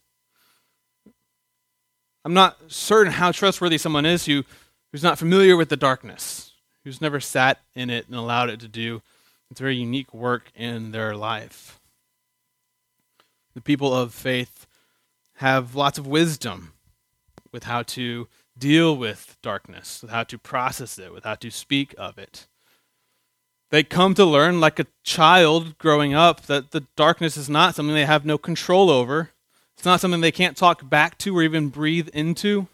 I'm 2.23 2.35
not 2.35 2.57
certain 2.67 3.13
how 3.13 3.31
trustworthy 3.31 3.77
someone 3.79 4.05
is 4.05 4.25
who, 4.25 4.43
who's 4.91 5.03
not 5.03 5.17
familiar 5.17 5.57
with 5.57 5.69
the 5.69 5.77
darkness, 5.77 6.51
who's 6.83 7.01
never 7.01 7.19
sat 7.19 7.59
in 7.73 7.89
it 7.89 8.05
and 8.07 8.15
allowed 8.15 8.49
it 8.49 8.59
to 8.59 8.67
do 8.67 9.01
its 9.49 9.59
very 9.59 9.75
unique 9.75 10.13
work 10.13 10.51
in 10.53 10.91
their 10.91 11.15
life. 11.15 11.79
The 13.55 13.61
people 13.61 13.95
of 13.95 14.13
faith 14.13 14.67
have 15.37 15.73
lots 15.73 15.97
of 15.97 16.05
wisdom 16.05 16.73
with 17.51 17.63
how 17.63 17.81
to 17.83 18.27
deal 18.57 18.95
with 18.95 19.37
darkness, 19.41 20.01
with 20.01 20.11
how 20.11 20.23
to 20.23 20.37
process 20.37 20.97
it, 20.97 21.13
with 21.13 21.23
how 21.23 21.35
to 21.35 21.51
speak 21.51 21.93
of 21.97 22.17
it. 22.17 22.47
They 23.69 23.83
come 23.83 24.13
to 24.13 24.25
learn, 24.25 24.59
like 24.59 24.79
a 24.79 24.87
child 25.03 25.77
growing 25.77 26.13
up, 26.13 26.43
that 26.43 26.71
the 26.71 26.85
darkness 26.95 27.35
is 27.35 27.49
not 27.49 27.75
something 27.75 27.93
they 27.93 28.05
have 28.05 28.25
no 28.25 28.37
control 28.37 28.89
over. 28.89 29.31
It's 29.77 29.85
not 29.85 29.99
something 29.99 30.21
they 30.21 30.31
can't 30.31 30.57
talk 30.57 30.89
back 30.89 31.17
to 31.19 31.37
or 31.37 31.43
even 31.43 31.69
breathe 31.69 32.07
into. 32.13 32.67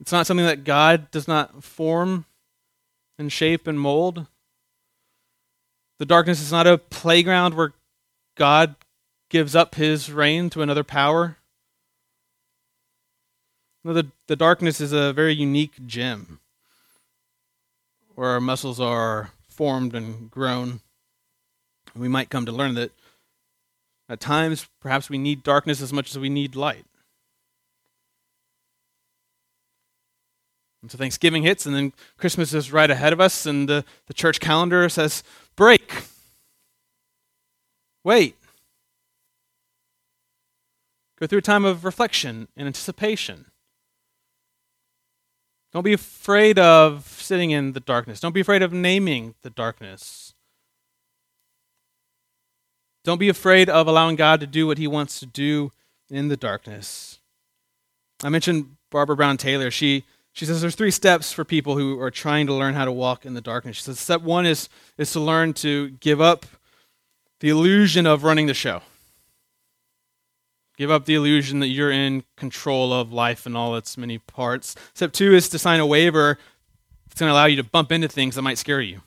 It's 0.00 0.12
not 0.12 0.26
something 0.26 0.46
that 0.46 0.64
God 0.64 1.10
does 1.10 1.28
not 1.28 1.62
form 1.62 2.26
and 3.18 3.32
shape 3.32 3.66
and 3.66 3.78
mold. 3.78 4.26
The 5.98 6.06
darkness 6.06 6.40
is 6.40 6.52
not 6.52 6.66
a 6.66 6.78
playground 6.78 7.54
where 7.54 7.72
God 8.36 8.76
gives 9.30 9.56
up 9.56 9.74
his 9.74 10.12
reign 10.12 10.50
to 10.50 10.62
another 10.62 10.84
power. 10.84 11.36
The, 13.94 14.06
the 14.26 14.36
darkness 14.36 14.82
is 14.82 14.92
a 14.92 15.14
very 15.14 15.32
unique 15.34 15.86
gym 15.86 16.40
where 18.14 18.28
our 18.28 18.40
muscles 18.40 18.78
are 18.78 19.30
formed 19.48 19.94
and 19.94 20.30
grown. 20.30 20.80
We 21.96 22.06
might 22.06 22.28
come 22.28 22.44
to 22.44 22.52
learn 22.52 22.74
that 22.74 22.90
at 24.06 24.20
times, 24.20 24.68
perhaps 24.82 25.08
we 25.08 25.16
need 25.16 25.42
darkness 25.42 25.80
as 25.80 25.90
much 25.90 26.10
as 26.10 26.18
we 26.18 26.28
need 26.28 26.54
light. 26.54 26.84
And 30.82 30.90
so 30.90 30.98
Thanksgiving 30.98 31.42
hits, 31.42 31.64
and 31.64 31.74
then 31.74 31.94
Christmas 32.18 32.52
is 32.52 32.70
right 32.70 32.90
ahead 32.90 33.14
of 33.14 33.22
us, 33.22 33.46
and 33.46 33.66
the, 33.66 33.86
the 34.06 34.14
church 34.14 34.38
calendar 34.38 34.86
says, 34.90 35.22
break. 35.56 36.04
Wait. 38.04 38.36
Go 41.18 41.26
through 41.26 41.38
a 41.38 41.42
time 41.42 41.64
of 41.64 41.86
reflection 41.86 42.48
and 42.54 42.66
anticipation. 42.66 43.46
Don't 45.72 45.84
be 45.84 45.92
afraid 45.92 46.58
of 46.58 47.06
sitting 47.06 47.50
in 47.50 47.72
the 47.72 47.80
darkness. 47.80 48.20
Don't 48.20 48.32
be 48.32 48.40
afraid 48.40 48.62
of 48.62 48.72
naming 48.72 49.34
the 49.42 49.50
darkness. 49.50 50.34
Don't 53.04 53.18
be 53.18 53.28
afraid 53.28 53.68
of 53.68 53.86
allowing 53.86 54.16
God 54.16 54.40
to 54.40 54.46
do 54.46 54.66
what 54.66 54.78
he 54.78 54.86
wants 54.86 55.20
to 55.20 55.26
do 55.26 55.70
in 56.10 56.28
the 56.28 56.36
darkness. 56.36 57.20
I 58.22 58.28
mentioned 58.28 58.76
Barbara 58.90 59.16
Brown 59.16 59.36
Taylor. 59.36 59.70
She 59.70 60.04
she 60.32 60.46
says 60.46 60.60
there's 60.60 60.74
three 60.74 60.90
steps 60.90 61.32
for 61.32 61.44
people 61.44 61.76
who 61.76 62.00
are 62.00 62.10
trying 62.10 62.46
to 62.46 62.54
learn 62.54 62.74
how 62.74 62.84
to 62.84 62.92
walk 62.92 63.26
in 63.26 63.34
the 63.34 63.40
darkness. 63.40 63.76
She 63.76 63.82
says 63.82 63.98
step 63.98 64.22
one 64.22 64.46
is 64.46 64.68
is 64.96 65.12
to 65.12 65.20
learn 65.20 65.52
to 65.54 65.90
give 65.90 66.20
up 66.20 66.46
the 67.40 67.48
illusion 67.48 68.06
of 68.06 68.24
running 68.24 68.46
the 68.46 68.54
show. 68.54 68.82
Give 70.78 70.92
up 70.92 71.06
the 71.06 71.16
illusion 71.16 71.58
that 71.58 71.66
you're 71.66 71.90
in 71.90 72.22
control 72.36 72.92
of 72.92 73.12
life 73.12 73.46
and 73.46 73.56
all 73.56 73.74
its 73.74 73.98
many 73.98 74.18
parts. 74.18 74.76
Step 74.94 75.12
two 75.12 75.34
is 75.34 75.48
to 75.48 75.58
sign 75.58 75.80
a 75.80 75.86
waiver 75.86 76.38
that's 77.08 77.18
going 77.18 77.28
to 77.28 77.34
allow 77.34 77.46
you 77.46 77.56
to 77.56 77.64
bump 77.64 77.90
into 77.90 78.06
things 78.06 78.36
that 78.36 78.42
might 78.42 78.58
scare 78.58 78.80
you. 78.80 79.00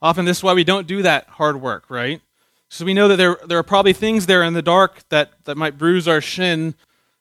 Often, 0.00 0.24
this 0.24 0.38
is 0.38 0.44
why 0.44 0.54
we 0.54 0.62
don't 0.62 0.86
do 0.86 1.02
that 1.02 1.26
hard 1.30 1.60
work, 1.60 1.90
right? 1.90 2.20
So 2.68 2.84
we 2.84 2.94
know 2.94 3.08
that 3.08 3.16
there, 3.16 3.38
there 3.44 3.58
are 3.58 3.64
probably 3.64 3.92
things 3.92 4.26
there 4.26 4.44
in 4.44 4.54
the 4.54 4.62
dark 4.62 5.02
that, 5.08 5.32
that 5.46 5.56
might 5.56 5.78
bruise 5.78 6.06
our 6.06 6.20
shin 6.20 6.76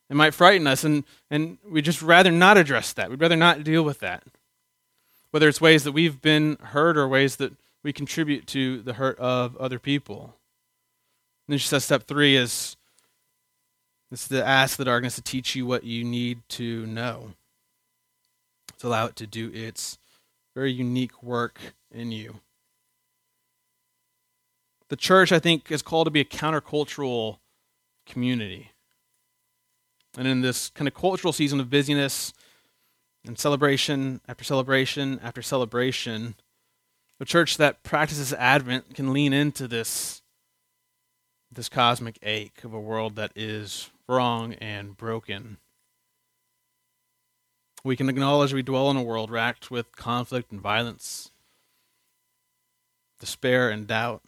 and 0.08 0.18
might 0.18 0.36
frighten 0.36 0.68
us, 0.68 0.84
and, 0.84 1.04
and 1.32 1.58
we'd 1.68 1.86
just 1.86 2.04
rather 2.04 2.30
not 2.30 2.58
address 2.58 2.94
that. 2.94 3.10
We'd 3.10 3.22
rather 3.22 3.36
not 3.36 3.64
deal 3.64 3.82
with 3.82 4.00
that. 4.02 4.24
Whether 5.32 5.50
it's 5.50 5.60
ways 5.60 5.84
that 5.84 5.94
we've 5.94 6.22
been 6.22 6.58
hurt 6.62 6.96
or 6.96 7.08
ways 7.08 7.38
that 7.38 7.54
we 7.82 7.92
contribute 7.92 8.46
to 8.48 8.84
the 8.84 8.94
hurt 8.94 9.18
of 9.18 9.58
other 9.58 9.80
people. 9.80 10.36
Then 11.48 11.58
she 11.58 11.68
says 11.68 11.86
step 11.86 12.04
three 12.04 12.36
is 12.36 12.76
is 14.12 14.28
to 14.28 14.46
ask 14.46 14.78
the 14.78 14.86
darkness 14.86 15.16
to 15.16 15.22
teach 15.22 15.56
you 15.56 15.66
what 15.66 15.84
you 15.84 16.04
need 16.04 16.42
to 16.50 16.86
know. 16.86 17.34
To 18.80 18.88
allow 18.88 19.06
it 19.08 19.16
to 19.18 19.28
do 19.28 19.52
its 19.54 19.98
very 20.56 20.72
unique 20.72 21.22
work 21.24 21.60
in 21.92 22.12
you. 22.12 22.40
The 24.90 24.96
church, 24.96 25.32
I 25.32 25.40
think, 25.40 25.72
is 25.72 25.82
called 25.82 26.06
to 26.06 26.12
be 26.12 26.22
a 26.22 26.26
countercultural 26.26 27.40
community. 28.06 28.72
And 30.18 30.28
in 30.28 30.42
this 30.42 30.70
kind 30.70 30.88
of 30.88 30.94
cultural 30.94 31.34
season 31.34 31.60
of 31.60 31.70
busyness 31.70 32.32
and 33.26 33.38
celebration 33.38 34.22
after 34.28 34.44
celebration 34.44 35.20
after 35.24 35.42
celebration, 35.42 36.36
a 37.20 37.26
church 37.26 37.58
that 37.58 37.84
practices 37.84 38.34
Advent 38.34 38.94
can 38.94 39.12
lean 39.12 39.34
into 39.34 39.68
this 39.68 40.22
this 41.56 41.70
cosmic 41.70 42.20
ache 42.22 42.64
of 42.64 42.74
a 42.74 42.80
world 42.80 43.16
that 43.16 43.32
is 43.36 43.90
wrong 44.08 44.54
and 44.56 44.96
broken. 44.96 45.58
We 47.84 47.96
can 47.96 48.10
acknowledge 48.10 48.54
we 48.54 48.64
dwell 48.64 48.90
in 48.92 48.98
a 48.98 49.04
world 49.04 49.30
racked 49.32 49.70
with 49.70 49.96
conflict 49.96 50.52
and 50.52 50.62
violence, 50.62 51.32
despair 53.20 53.70
and 53.70 53.88
doubt. 53.88 54.22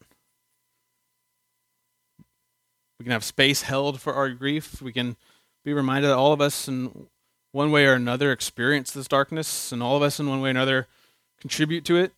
We 3.00 3.04
can 3.04 3.12
have 3.12 3.24
space 3.24 3.64
held 3.64 4.02
for 4.02 4.14
our 4.14 4.30
grief. 4.30 4.82
We 4.82 4.92
can 4.92 5.18
be 5.64 5.74
reminded 5.74 6.10
that 6.10 6.18
all 6.18 6.34
of 6.34 6.42
us, 6.42 6.68
in 6.68 7.08
one 7.52 7.72
way 7.72 7.86
or 7.86 7.94
another, 7.94 8.32
experience 8.32 8.92
this 8.92 9.08
darkness, 9.08 9.72
and 9.72 9.84
all 9.84 9.98
of 9.98 10.04
us, 10.04 10.20
in 10.20 10.30
one 10.30 10.42
way 10.42 10.50
or 10.50 10.52
another, 10.52 10.88
contribute 11.40 11.86
to 11.86 11.98
it. 11.98 12.14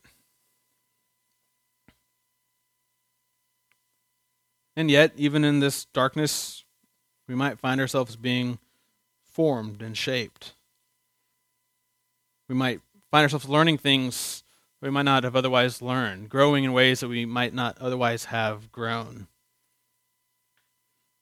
And 4.79 4.89
yet, 4.89 5.11
even 5.17 5.43
in 5.43 5.59
this 5.59 5.83
darkness, 5.83 6.63
we 7.27 7.35
might 7.35 7.59
find 7.59 7.81
ourselves 7.81 8.15
being 8.15 8.59
formed 9.25 9.81
and 9.81 9.97
shaped. 9.97 10.53
We 12.47 12.55
might 12.55 12.79
find 13.11 13.23
ourselves 13.23 13.49
learning 13.49 13.79
things 13.79 14.41
we 14.79 14.89
might 14.89 15.01
not 15.01 15.25
have 15.25 15.35
otherwise 15.35 15.81
learned, 15.81 16.29
growing 16.29 16.63
in 16.63 16.71
ways 16.71 17.01
that 17.01 17.09
we 17.09 17.25
might 17.25 17.53
not 17.53 17.77
otherwise 17.79 18.23
have 18.25 18.71
grown. 18.71 19.27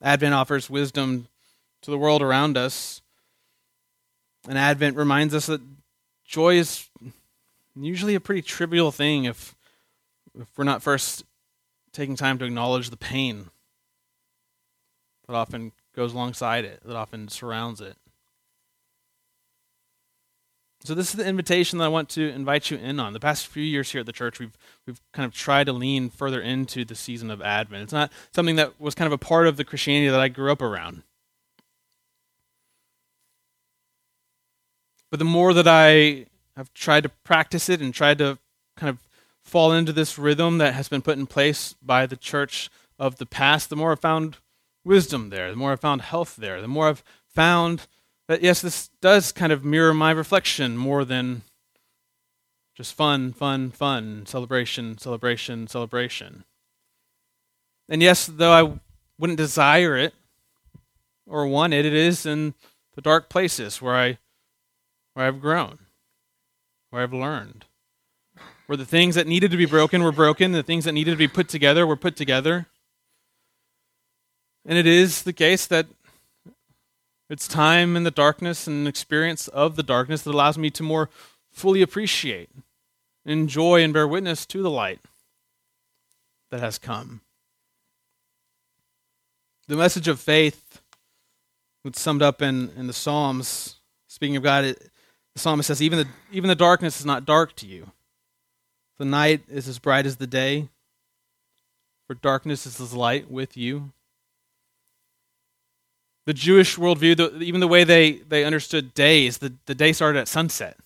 Advent 0.03 0.35
offers 0.35 0.69
wisdom 0.69 1.27
to 1.81 1.89
the 1.89 1.97
world 1.97 2.21
around 2.21 2.57
us. 2.57 3.01
And 4.47 4.59
Advent 4.59 4.95
reminds 4.95 5.33
us 5.33 5.47
that 5.47 5.61
joy 6.23 6.57
is 6.57 6.87
usually 7.75 8.13
a 8.13 8.19
pretty 8.19 8.43
trivial 8.43 8.91
thing 8.91 9.23
if, 9.23 9.55
if 10.39 10.45
we're 10.55 10.63
not 10.63 10.83
first 10.83 11.23
taking 11.97 12.15
time 12.15 12.37
to 12.37 12.45
acknowledge 12.45 12.91
the 12.91 12.97
pain 12.97 13.49
that 15.25 15.33
often 15.33 15.71
goes 15.95 16.13
alongside 16.13 16.63
it, 16.63 16.79
that 16.85 16.95
often 16.95 17.27
surrounds 17.27 17.81
it. 17.81 17.97
So 20.83 20.93
this 20.93 21.09
is 21.09 21.15
the 21.15 21.27
invitation 21.27 21.79
that 21.79 21.85
I 21.85 21.89
want 21.89 22.07
to 22.09 22.29
invite 22.29 22.69
you 22.69 22.77
in 22.77 22.99
on. 22.99 23.13
The 23.13 23.19
past 23.19 23.47
few 23.47 23.63
years 23.63 23.91
here 23.91 24.01
at 24.01 24.05
the 24.05 24.13
church, 24.13 24.39
we've 24.39 24.55
we've 24.85 25.01
kind 25.11 25.25
of 25.25 25.33
tried 25.33 25.65
to 25.65 25.73
lean 25.73 26.09
further 26.09 26.39
into 26.39 26.85
the 26.85 26.93
season 26.93 27.31
of 27.31 27.41
Advent. 27.41 27.83
It's 27.83 27.93
not 27.93 28.11
something 28.31 28.57
that 28.57 28.79
was 28.79 28.93
kind 28.93 29.07
of 29.07 29.11
a 29.11 29.17
part 29.17 29.47
of 29.47 29.57
the 29.57 29.65
Christianity 29.65 30.09
that 30.09 30.19
I 30.19 30.27
grew 30.27 30.51
up 30.51 30.61
around. 30.61 31.01
But 35.09 35.17
the 35.17 35.25
more 35.25 35.51
that 35.53 35.67
I 35.67 36.27
have 36.55 36.71
tried 36.75 37.03
to 37.03 37.09
practice 37.09 37.69
it 37.69 37.81
and 37.81 37.91
tried 37.91 38.19
to 38.19 38.37
kind 38.75 38.91
of 38.91 38.99
fall 39.47 39.71
into 39.71 39.93
this 39.93 40.17
rhythm 40.17 40.57
that 40.57 40.73
has 40.73 40.89
been 40.89 41.01
put 41.01 41.17
in 41.17 41.25
place 41.25 41.73
by 41.81 42.05
the 42.05 42.17
church 42.17 42.69
of 42.99 43.17
the 43.17 43.25
past, 43.25 43.69
the 43.69 43.75
more 43.75 43.91
I've 43.91 43.99
found 43.99 44.37
wisdom 44.83 45.29
there, 45.29 45.49
the 45.49 45.55
more 45.55 45.71
I've 45.71 45.79
found 45.79 46.01
health 46.01 46.35
there, 46.35 46.61
the 46.61 46.67
more 46.67 46.89
I've 46.89 47.03
found 47.27 47.87
that, 48.27 48.41
yes, 48.41 48.61
this 48.61 48.89
does 49.01 49.31
kind 49.31 49.51
of 49.51 49.63
mirror 49.63 49.93
my 49.93 50.11
reflection 50.11 50.77
more 50.77 51.05
than 51.05 51.43
just 52.75 52.93
fun, 52.93 53.33
fun, 53.33 53.71
fun, 53.71 54.25
celebration, 54.25 54.97
celebration, 54.97 55.67
celebration. 55.67 56.43
And 57.89 58.01
yes, 58.01 58.25
though 58.25 58.51
I 58.51 58.79
wouldn't 59.17 59.37
desire 59.37 59.95
it 59.95 60.13
or 61.25 61.47
want 61.47 61.73
it, 61.73 61.85
it 61.85 61.93
is 61.93 62.25
in 62.25 62.53
the 62.95 63.01
dark 63.01 63.29
places 63.29 63.81
where 63.81 63.95
I 63.95 64.17
where 65.13 65.25
I've 65.25 65.41
grown, 65.41 65.79
where 66.89 67.01
I've 67.01 67.13
learned 67.13 67.65
where 68.67 68.77
the 68.77 68.85
things 68.85 69.15
that 69.15 69.27
needed 69.27 69.49
to 69.51 69.57
be 69.57 69.65
broken 69.65 70.03
were 70.03 70.11
broken, 70.11 70.51
the 70.51 70.61
things 70.61 70.85
that 70.85 70.91
needed 70.91 71.11
to 71.11 71.17
be 71.17 71.27
put 71.27 71.49
together 71.49 71.87
were 71.87 71.95
put 71.95 72.15
together. 72.15 72.67
And 74.65 74.77
it 74.77 74.85
is 74.85 75.23
the 75.23 75.33
case 75.33 75.65
that 75.65 75.87
it's 77.29 77.47
time 77.47 77.95
in 77.95 78.03
the 78.03 78.11
darkness 78.11 78.67
and 78.67 78.87
experience 78.87 79.47
of 79.49 79.75
the 79.75 79.83
darkness 79.83 80.21
that 80.21 80.33
allows 80.33 80.57
me 80.57 80.69
to 80.71 80.83
more 80.83 81.09
fully 81.51 81.81
appreciate, 81.81 82.49
enjoy, 83.25 83.81
and 83.83 83.93
bear 83.93 84.07
witness 84.07 84.45
to 84.45 84.61
the 84.61 84.69
light 84.69 84.99
that 86.51 86.59
has 86.59 86.77
come. 86.77 87.21
The 89.67 89.75
message 89.75 90.07
of 90.07 90.19
faith 90.19 90.81
It's 91.83 92.01
summed 92.01 92.21
up 92.21 92.41
in, 92.41 92.71
in 92.77 92.87
the 92.87 92.93
Psalms. 92.93 93.75
Speaking 94.07 94.35
of 94.35 94.43
God, 94.43 94.65
it, 94.65 94.89
the 95.33 95.39
psalmist 95.39 95.67
says, 95.67 95.81
even 95.81 95.99
the, 95.99 96.07
even 96.31 96.47
the 96.47 96.55
darkness 96.55 96.99
is 96.99 97.05
not 97.05 97.25
dark 97.25 97.55
to 97.57 97.67
you. 97.67 97.91
The 98.99 99.05
night 99.05 99.43
is 99.47 99.67
as 99.67 99.79
bright 99.79 100.05
as 100.05 100.17
the 100.17 100.27
day, 100.27 100.69
for 102.07 102.15
darkness 102.15 102.65
is 102.65 102.79
as 102.81 102.93
light 102.93 103.29
with 103.29 103.55
you. 103.55 103.91
The 106.25 106.33
Jewish 106.33 106.77
worldview, 106.77 107.15
the, 107.17 107.39
even 107.41 107.61
the 107.61 107.67
way 107.67 107.83
they, 107.83 108.13
they 108.13 108.43
understood 108.43 108.93
days, 108.93 109.37
the, 109.37 109.53
the 109.65 109.75
day 109.75 109.93
started 109.93 110.19
at 110.19 110.27
sunset. 110.27 110.77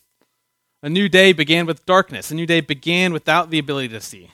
A 0.84 0.89
new 0.89 1.08
day 1.08 1.32
began 1.32 1.65
with 1.65 1.86
darkness. 1.86 2.32
A 2.32 2.36
new 2.36 2.45
day 2.45 2.62
began 2.62 3.13
without 3.13 3.50
the 3.50 3.60
ability 3.60 3.89
to 3.89 4.02
see. 4.02 4.32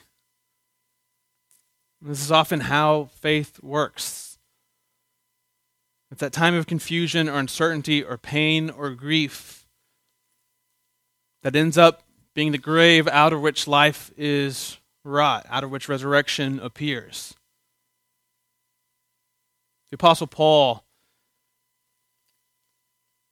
This 2.00 2.20
is 2.20 2.32
often 2.32 2.60
how 2.60 3.10
faith 3.20 3.62
works. 3.62 4.38
It's 6.10 6.20
that 6.20 6.32
time 6.32 6.54
of 6.54 6.66
confusion 6.66 7.28
or 7.28 7.38
uncertainty 7.38 8.02
or 8.02 8.16
pain 8.16 8.70
or 8.70 8.90
grief 8.90 9.66
that 11.42 11.54
ends 11.54 11.76
up 11.76 12.02
being 12.38 12.52
the 12.52 12.56
grave 12.56 13.08
out 13.08 13.32
of 13.32 13.40
which 13.40 13.66
life 13.66 14.12
is 14.16 14.78
wrought, 15.02 15.44
out 15.50 15.64
of 15.64 15.72
which 15.72 15.88
resurrection 15.88 16.60
appears. 16.60 17.34
The 19.90 19.96
Apostle 19.96 20.28
Paul, 20.28 20.84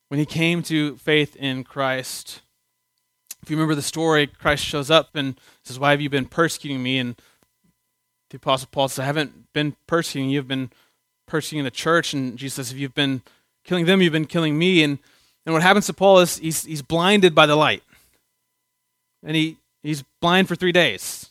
when 0.08 0.18
he 0.18 0.26
came 0.26 0.60
to 0.64 0.96
faith 0.96 1.36
in 1.36 1.62
Christ, 1.62 2.42
if 3.44 3.48
you 3.48 3.56
remember 3.56 3.76
the 3.76 3.82
story, 3.82 4.26
Christ 4.26 4.64
shows 4.64 4.90
up 4.90 5.10
and 5.14 5.38
says, 5.62 5.78
Why 5.78 5.92
have 5.92 6.00
you 6.00 6.10
been 6.10 6.26
persecuting 6.26 6.82
me? 6.82 6.98
And 6.98 7.14
the 8.30 8.38
Apostle 8.38 8.70
Paul 8.72 8.88
says, 8.88 9.04
I 9.04 9.04
haven't 9.04 9.52
been 9.52 9.76
persecuting 9.86 10.30
you, 10.30 10.34
you've 10.34 10.48
been 10.48 10.72
persecuting 11.28 11.62
the 11.62 11.70
church. 11.70 12.12
And 12.12 12.36
Jesus 12.36 12.54
says, 12.56 12.72
If 12.72 12.78
you've 12.80 12.92
been 12.92 13.22
killing 13.62 13.86
them, 13.86 14.02
you've 14.02 14.12
been 14.12 14.26
killing 14.26 14.58
me. 14.58 14.82
And, 14.82 14.98
and 15.44 15.52
what 15.52 15.62
happens 15.62 15.86
to 15.86 15.94
Paul 15.94 16.18
is 16.18 16.38
he's, 16.38 16.64
he's 16.64 16.82
blinded 16.82 17.36
by 17.36 17.46
the 17.46 17.54
light. 17.54 17.84
And 19.26 19.36
he, 19.36 19.58
he's 19.82 20.04
blind 20.22 20.48
for 20.48 20.54
three 20.54 20.72
days. 20.72 21.30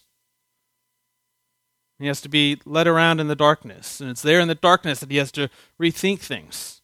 He 1.97 2.08
has 2.08 2.19
to 2.21 2.29
be 2.29 2.60
led 2.65 2.88
around 2.88 3.21
in 3.21 3.29
the 3.29 3.36
darkness. 3.36 4.01
And 4.01 4.10
it's 4.10 4.21
there 4.21 4.41
in 4.41 4.49
the 4.49 4.55
darkness 4.55 4.99
that 4.99 5.10
he 5.10 5.17
has 5.17 5.31
to 5.31 5.49
rethink 5.81 6.19
things. 6.19 6.81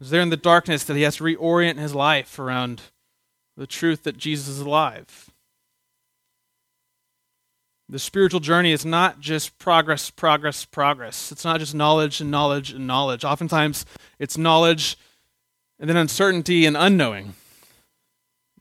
It's 0.00 0.10
there 0.10 0.20
in 0.20 0.30
the 0.30 0.36
darkness 0.36 0.84
that 0.84 0.96
he 0.96 1.02
has 1.02 1.16
to 1.16 1.24
reorient 1.24 1.78
his 1.78 1.94
life 1.94 2.38
around 2.38 2.82
the 3.56 3.66
truth 3.66 4.02
that 4.02 4.18
Jesus 4.18 4.48
is 4.48 4.60
alive. 4.60 5.30
The 7.88 7.98
spiritual 7.98 8.40
journey 8.40 8.72
is 8.72 8.84
not 8.84 9.20
just 9.20 9.58
progress, 9.58 10.10
progress, 10.10 10.64
progress. 10.64 11.32
It's 11.32 11.44
not 11.44 11.58
just 11.58 11.74
knowledge 11.74 12.20
and 12.20 12.30
knowledge 12.30 12.70
and 12.70 12.86
knowledge. 12.86 13.24
Oftentimes, 13.24 13.84
it's 14.18 14.38
knowledge 14.38 14.96
and 15.78 15.88
then 15.88 15.96
uncertainty 15.96 16.66
and 16.66 16.76
unknowing, 16.76 17.34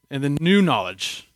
and 0.09 0.23
then 0.23 0.37
new 0.41 0.61
knowledge. 0.61 1.27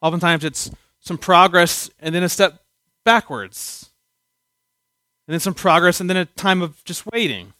Oftentimes, 0.00 0.44
it's 0.44 0.70
some 1.00 1.18
progress 1.18 1.90
and 2.00 2.14
then 2.14 2.22
a 2.22 2.28
step 2.28 2.62
backwards, 3.04 3.90
and 5.26 5.32
then 5.32 5.40
some 5.40 5.54
progress 5.54 6.00
and 6.00 6.08
then 6.08 6.16
a 6.16 6.24
time 6.24 6.62
of 6.62 6.82
just 6.84 7.06
waiting. 7.12 7.52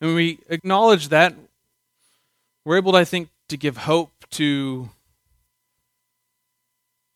And 0.00 0.10
when 0.10 0.16
we 0.16 0.38
acknowledge 0.48 1.08
that, 1.08 1.34
we're 2.64 2.76
able, 2.76 2.92
to, 2.92 2.98
I 2.98 3.04
think, 3.04 3.30
to 3.48 3.56
give 3.56 3.78
hope 3.78 4.12
to 4.30 4.90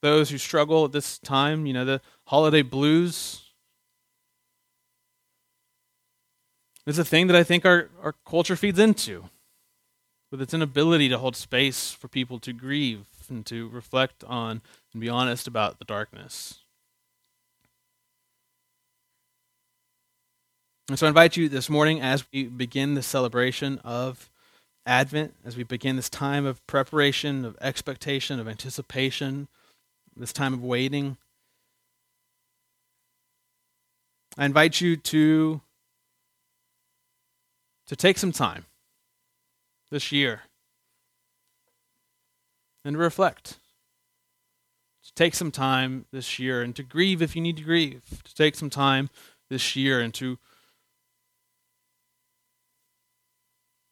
those 0.01 0.31
who 0.31 0.39
struggle 0.39 0.87
at 0.87 0.93
this 0.93 1.19
time. 1.19 1.67
You 1.67 1.75
know, 1.75 1.85
the 1.85 2.01
holiday 2.25 2.63
blues. 2.63 3.52
It's 6.87 6.99
a 6.99 7.05
thing 7.05 7.29
that 7.29 7.37
I 7.37 7.45
think 7.45 7.65
our, 7.65 7.91
our 8.03 8.15
culture 8.27 8.57
feeds 8.57 8.79
into, 8.79 9.29
with 10.31 10.43
its 10.43 10.53
inability 10.53 11.09
to 11.11 11.19
hold 11.19 11.37
space 11.37 11.93
for 11.93 12.09
people 12.09 12.39
to 12.41 12.53
grieve 12.53 13.07
and 13.29 13.47
to 13.47 13.69
reflect 13.69 14.25
on 14.25 14.63
and 14.93 15.01
be 15.01 15.09
honest 15.09 15.47
about 15.47 15.79
the 15.79 15.85
darkness. 15.85 16.61
And 20.89 20.99
so 20.99 21.07
I 21.07 21.09
invite 21.09 21.37
you 21.37 21.49
this 21.49 21.71
morning 21.71 22.01
as 22.01 22.25
we 22.33 22.45
begin 22.45 22.95
the 22.95 23.03
celebration 23.03 23.79
of 23.85 24.29
Advent, 24.85 25.35
as 25.45 25.57
we 25.57 25.63
begin 25.63 25.95
this 25.95 26.11
time 26.11 26.45
of 26.45 26.67
preparation, 26.67 27.45
of 27.45 27.57
expectation, 27.61 28.41
of 28.41 28.49
anticipation, 28.49 29.47
this 30.17 30.33
time 30.33 30.53
of 30.53 30.63
waiting. 30.63 31.17
I 34.37 34.45
invite 34.45 34.81
you 34.81 34.97
to, 34.97 35.61
to 37.93 37.97
take 37.97 38.17
some 38.17 38.33
time 38.33 38.65
this 39.91 40.11
year 40.11 40.45
and 42.87 42.97
reflect. 42.97 43.59
To 45.05 45.13
take 45.15 45.35
some 45.35 45.51
time 45.51 46.07
this 46.11 46.39
year 46.39 46.63
and 46.63 46.75
to 46.77 46.83
grieve 46.83 47.21
if 47.21 47.37
you 47.37 47.43
need 47.43 47.59
to 47.59 47.63
grieve. 47.63 48.23
To 48.25 48.35
take 48.35 48.55
some 48.55 48.71
time 48.71 49.11
this 49.51 49.77
year 49.77 50.01
and 50.01 50.15
to 50.15 50.39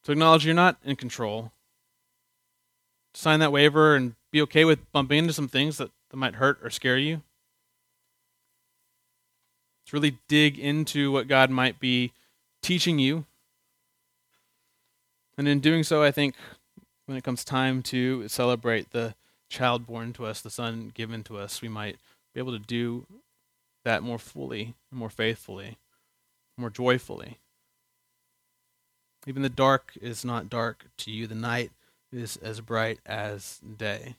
to 0.04 0.12
acknowledge 0.12 0.46
you're 0.46 0.54
not 0.54 0.78
in 0.82 0.96
control, 0.96 1.52
To 3.12 3.20
sign 3.20 3.40
that 3.40 3.52
waiver 3.52 3.96
and 3.96 4.14
be 4.30 4.40
okay 4.40 4.64
with 4.64 4.90
bumping 4.92 5.18
into 5.18 5.34
some 5.34 5.46
things 5.46 5.76
that, 5.76 5.90
that 6.08 6.16
might 6.16 6.36
hurt 6.36 6.58
or 6.62 6.70
scare 6.70 6.96
you. 6.96 7.16
To 9.88 9.92
really 9.92 10.16
dig 10.26 10.58
into 10.58 11.12
what 11.12 11.28
God 11.28 11.50
might 11.50 11.78
be 11.78 12.14
teaching 12.62 12.98
you. 12.98 13.26
And 15.38 15.48
in 15.48 15.60
doing 15.60 15.84
so, 15.84 16.02
I 16.02 16.10
think 16.10 16.34
when 17.06 17.16
it 17.16 17.24
comes 17.24 17.44
time 17.44 17.82
to 17.84 18.28
celebrate 18.28 18.90
the 18.90 19.14
child 19.48 19.86
born 19.86 20.12
to 20.14 20.26
us, 20.26 20.40
the 20.40 20.50
son 20.50 20.92
given 20.94 21.24
to 21.24 21.38
us, 21.38 21.62
we 21.62 21.68
might 21.68 21.96
be 22.34 22.40
able 22.40 22.52
to 22.52 22.58
do 22.58 23.06
that 23.84 24.02
more 24.02 24.18
fully, 24.18 24.74
more 24.90 25.10
faithfully, 25.10 25.78
more 26.56 26.70
joyfully. 26.70 27.38
Even 29.26 29.42
the 29.42 29.48
dark 29.48 29.92
is 30.00 30.24
not 30.24 30.48
dark 30.48 30.86
to 30.98 31.10
you. 31.10 31.26
The 31.26 31.34
night 31.34 31.72
is 32.12 32.36
as 32.36 32.60
bright 32.60 33.00
as 33.04 33.60
day. 33.76 34.16